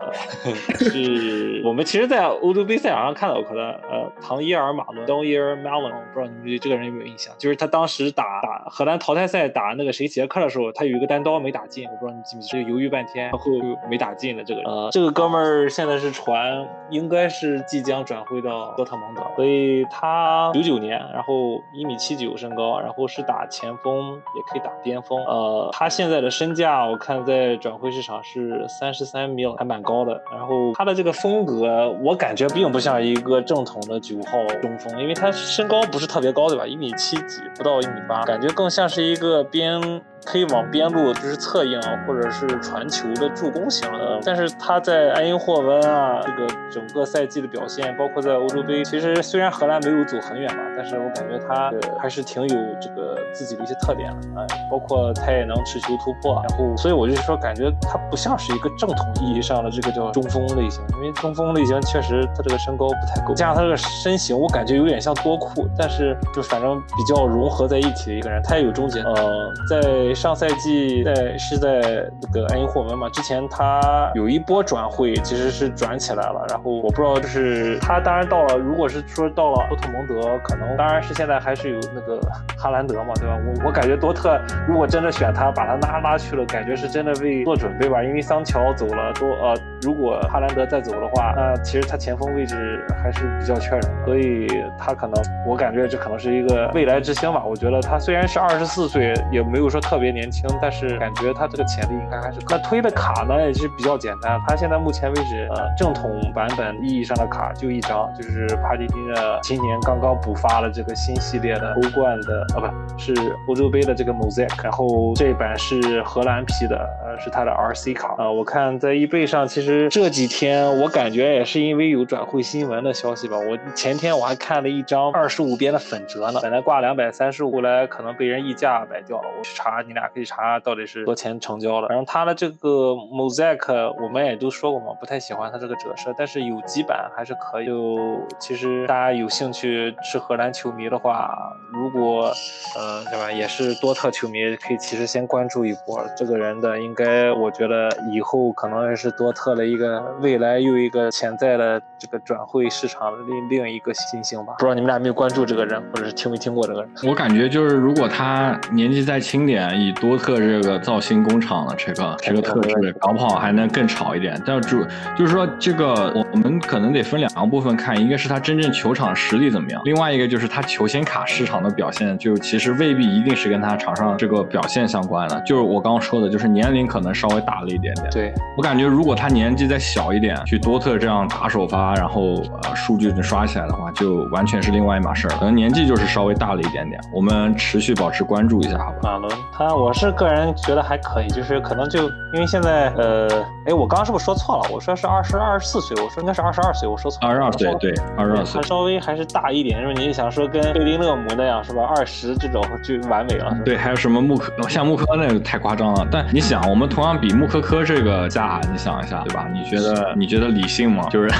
[0.78, 7.34] 是我们其实，在欧洲杯赛场上看到过的，呃，唐伊尔马伦 （Don Ir Melon，不知道你们对这个人有没有印象？
[7.38, 13.50] 就是他当时打打荷兰淘汰赛打那个谁捷克的时候，他有一个单刀没打进，我不知道你记不记得，犹豫半天，然后
[13.88, 14.70] 没打进的这个人。
[14.70, 25.18] 呃，这个哥们儿现在是传，应该是即将转会到多特蒙德，所以他九九年，然后一米七九身高，然后是打前锋，也可以打边锋。
[25.24, 30.20] 呃，他现在的身价我看在转会市场是三十三米了还蛮高的。
[30.32, 36.66] 然后他的这个风格，我感觉并不像一个正统的九号中锋，因为他身高不是特别高，对吧？
[36.66, 40.02] 一米七几，不到一米八，感觉更像是一个边。
[40.24, 51.70] 可以往边路就是策应或者是传球的助攻型的，但是他在埃因霍温啊，这个整个赛季的表现，包括在欧洲杯，其实虽然荷兰没有走很远吧，但是我感觉他
[52.00, 70.13] 还是挺有这个自己的一些特点的啊，包括他也能持球突破，然后所以我就说感觉他不像是一个正统意义上的这个叫中锋类型，因为中锋类型确实他这个身高不太够，加上他这个身形，我感觉有点像多库，但是就反正比较融合在一起的一个人，他也有终结，呃，在。
[70.14, 71.80] 上赛季在是在
[72.22, 76.44] 那个埃因霍温嘛，之前他有一波转会，其实是转起来了。
[76.48, 82.20] 然后我不知道，就是他当然到了，如果是说到了多特蒙德，可能当然是现在还是有那个
[82.56, 83.36] 哈兰德嘛，对吧？
[83.44, 88.02] 我我感觉多特 如果真的选他，把他拉拉去了，感觉是真的为做准备吧。
[88.02, 94.46] 因为桑乔走了，多呃，如果哈兰德再走的话，那其实他前锋位置还是比较缺人，所以
[94.78, 95.14] 他可能
[95.46, 97.44] 我感觉这可能是一个未来之星吧。
[97.44, 100.03] 我觉得他虽然是二十四岁，也没有说特别。
[100.04, 102.38] 别年轻，但是感觉他这个潜力应该还是。
[102.50, 113.14] 那推的卡呢也是比较简单，他现在目前为止，呃，正统版本意义上的卡就一张，就是帕蒂尼的今年刚刚补发了这个新系列的欧冠的，啊不是
[113.48, 118.14] 欧洲杯的这个 Mosaic，然后这版是荷兰批的，呃，是他的 RC 卡。
[118.18, 130.04] 啊，我看在易贝上，其实这几天我感觉也是因为有转会新闻的消息吧，我前天我还看了一张二十五边的粉折呢，本来挂两百三十五，后来可能被人溢价买掉了，我去查你你。
[130.04, 131.86] 俩可以查到底是多钱成交了。
[131.88, 137.66] 然后它的这个 mosaic 我们也都说过嘛，不太喜欢它这个折射，但是有几版还是可以。
[137.66, 141.32] 就其实大家有兴趣是荷兰球迷的话，
[141.72, 142.32] 如果
[142.76, 154.54] 呃对吧，也是多特球迷，可以其实先关注一波这个人的，应该我觉得以后可能也是多特的一个未来又一个潜在的这个转会市场的另另一个新星吧。
[154.58, 156.90] 不知道你们俩有没有关注这个人，或者是听没听过这个人？
[157.02, 159.64] 我感觉就是如果他年纪再轻点。
[159.74, 164.40] 以多特这个造星工厂的这个这个特质，搞不好还能更炒一点。
[164.46, 164.84] 但主
[165.16, 175.40] 就是说，这个我我们可能得分两个部分看，一个是他真正球场实力怎么样，另外一个就是他球星卡市场的表现，就其实未必一定是跟他场上这个表现相关的。
[175.40, 178.08] 就是我刚刚说的，就是年龄可能稍微大了一点点。
[178.10, 185.30] 对我感觉，如果他年纪再小一点，去多特这样打首发，然后呃数据能刷起来的话，就完全是另外一码事儿。
[185.38, 187.00] 可能年纪就是稍微大了一点点。
[187.12, 188.98] 我们持续保持关注一下，好吧？
[189.02, 189.74] 马伦他。
[189.74, 193.28] 我是个人觉得还可以，就是可能就因为现在，呃，
[193.66, 194.70] 哎，我刚刚是不是说错了？
[194.72, 197.28] 我说是二十二十四岁，我说应该是二十二岁，我说错了。
[197.28, 201.82] 二十二岁，对，二十二岁，他稍微还是大一点，因为你想说跟贝林勒姆那样是吧？
[201.84, 203.56] 二十这种就完美了。
[203.64, 206.06] 对，还有什么穆科，像穆科那个太夸张了。
[206.10, 209.48] 但你想，我们同样比穆科科这个价，你想一下，对吧？
[209.52, 211.08] 你觉得你觉得理性吗？
[211.10, 211.34] 就是，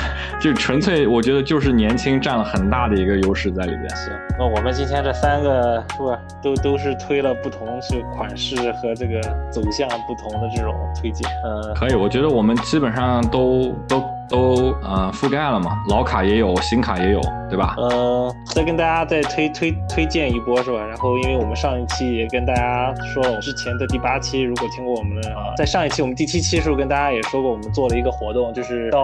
[0.45, 3.89] 就纯粹，我觉得就是年轻占了很大的一个优势在里边。
[3.89, 8.29] 行，那我们今天这三个是不是都都是推了不同是款？
[8.37, 14.05] 式和这个走向不同的这种推荐，嗯，可以，我觉得我们基本上都都。
[14.27, 17.21] 都呃覆盖了嘛，老卡也有，新卡也有，
[17.55, 17.77] 对吧？
[17.79, 20.85] 嗯，再跟大家再推推推荐一波是吧？
[20.85, 29.01] 然后因为我们上一期也跟大家说了，之前的第八期如果听过我们的，在上一期我们第七期时候跟大家也说过，我们做了一个活动，就是到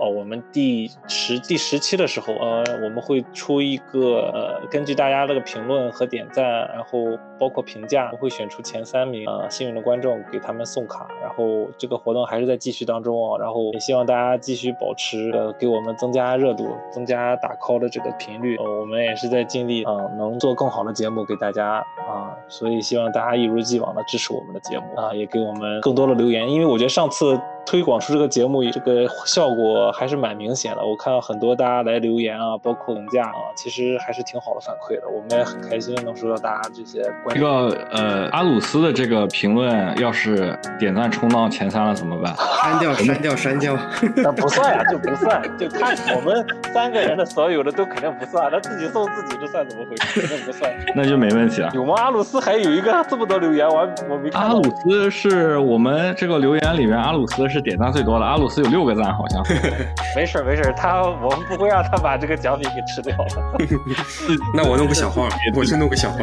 [0.00, 6.42] 呃我们第十第十期的时候，呃我们会出一个呃根据大家这个评论和点赞，
[6.72, 14.60] 然后包括评价，我会选出前三名呃幸运的观众给他们送卡，然后这个活动还是在继续当中哦，然后也希望大家继。
[14.60, 27.38] 续保持呃，给我们增加热度，增加打 call 的这个频率，呃，我们也是在尽力啊，能做更好的节目给大家啊，所以希望大家一如既往的支持我们的节目啊，也给我们更多的留言，因为我觉得上次。
[27.66, 30.84] 推广出这个节目，这个效果还是蛮明显的。
[30.84, 35.08] 我看到很多大家来留言啊，包括评价啊，其实还是挺好的反馈的。
[35.08, 37.34] 我们也很开心能收到大家这些关。
[37.34, 42.34] 这个呃，阿鲁斯的这个评论，要是点赞冲到前三了怎么办？
[42.62, 43.76] 删掉，删掉，删掉。
[44.16, 45.42] 那不算呀，就不算。
[45.58, 50.26] 就看我们三个人的所有的都肯定不算，那自己送自己这算怎么回事？
[50.30, 50.72] 那不算。
[50.94, 51.70] 那就没问题了。
[51.74, 51.94] 有吗？
[51.98, 54.42] 阿鲁斯还有一个这么多留言，我我没看。
[54.42, 57.49] 阿鲁斯是我们这个留言里面，阿鲁斯。
[57.50, 59.42] 是点赞最多的，阿鲁斯有六个赞，好像。
[60.16, 63.74] 没事没事，他我们不会让他把这个奖品给吃掉的。
[64.54, 66.18] 那我弄个小号， 我去弄个小号。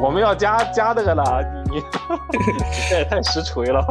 [0.00, 1.82] 我们要加加那个了，你你
[2.90, 3.84] 这也太实锤了。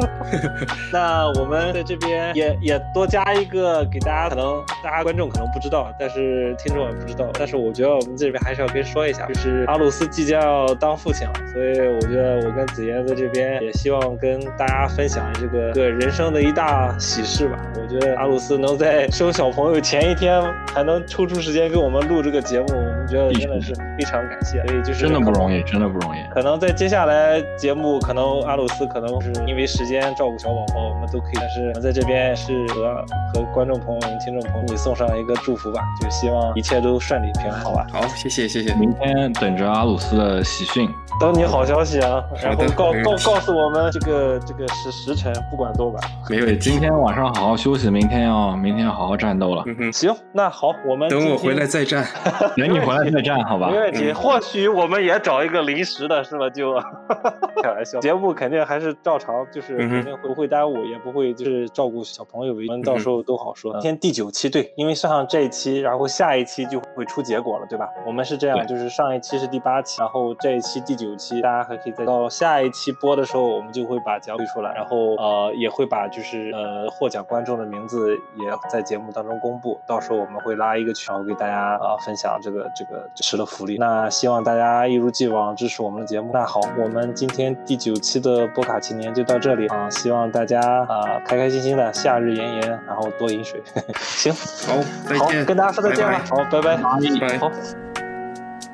[0.92, 7.26] 那我们在这边也也多加一个，给大家可能大家观众可能不知道，但是听众也不知道。
[7.34, 17.58] 但是我觉得我们这边还是要跟说一下，就是阿鲁斯即将要当父亲了，所以我觉得我跟子妍在这边也希望跟大家分享这个个人生的一大喜事吧。
[17.76, 20.42] 我觉得阿鲁斯能在生小朋友前一天
[20.74, 22.68] 还能抽出时间给我们录这个节目，
[23.12, 24.66] 觉得真的是非常感谢。
[24.66, 26.20] 所以就是真的不容易，真的不容易。
[26.34, 31.32] 可能在接下来节目，可能阿鲁斯可能是因为时间照顾小宝宝，我们都可以。
[31.36, 37.86] 但是我们在这边是和和观众朋友们、听众朋友们送上一个祝福吧，就希望一切都顺利平安，好吧？
[37.92, 38.74] 好，谢谢谢谢。
[38.76, 40.90] 明天等着阿鲁斯的喜讯，
[41.20, 42.24] 等你好消息啊！
[42.42, 46.04] 然后告告告诉我们这个这个时时辰，不管多晚。
[46.30, 49.64] 没有，今天晚上好好休息，明天要明天要好好战斗了。
[49.68, 52.06] 嗯哼，行，那好，我们等我回来再战。
[52.56, 53.70] 等你回来 再战，好吧？
[53.70, 54.12] 没问题。
[54.12, 56.50] 或许我们也找一个临时的，是吧？
[56.50, 56.74] 就
[57.64, 63.74] 开玩笑，节目肯定还是照常，就是肯定不会耽误，也不会就是照顾小朋友，我们到时候都好说。
[63.74, 67.88] 今天第九期，对，因为上这一期，然后下一期就会出结果了，对吧？
[68.06, 83.78] 我们是这样，就是上一期是第八期，然后这一期第九期，大家还可以再到下一期播的时候，我们就会把奖推出来，然后呃也会把就是呃获奖观众的名字也在节目当中公布，到时候我们会拉一个群，然后给大家啊分享这个这个吃的福利。
[83.78, 86.32] 那希望大家一如既往支持我们的节目。
[86.34, 93.62] 那好，我们今天第九期的波卡青年就到这里啊，希望大家啊开开心心的夏日炎炎，然后多饮水。
[94.00, 94.78] 行，好，
[95.08, 96.20] 再好，见，跟大家说再见了。
[96.30, 96.78] 好，拜拜。
[96.78, 97.52] 拜好。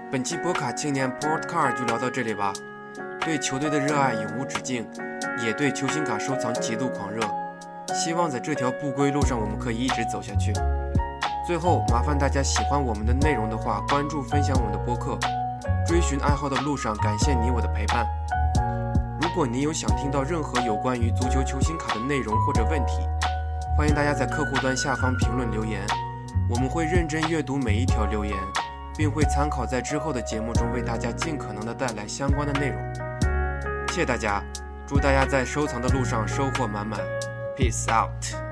[0.10, 2.54] 本期波卡青年 Podcast 就聊到这里吧。
[3.26, 4.88] 对球队的热爱永无止境，
[5.46, 7.22] 也对球星卡收藏极度狂热。
[7.94, 10.54] 希望在这条不归路上，我们可以一直走下去。
[11.48, 15.18] 最后，麻烦大家喜欢我们的内容的话，关注分享我们的播客。
[15.88, 18.06] 追寻爱好的路上，感谢你我的陪伴。
[19.22, 23.00] 如果你有想听到任何有关于足球球星卡的内容或者问题，
[23.78, 25.82] 欢迎大家在客户端下方评论留言，
[26.50, 28.36] 我们会认真阅读每一条留言。
[28.98, 32.82] 并会参考在之后的节目中为大家尽可能的带来相关的内容。
[33.90, 34.44] 谢谢大家，
[34.88, 37.00] 祝大家在收藏的路上收获满满
[37.56, 38.47] ，Peace out。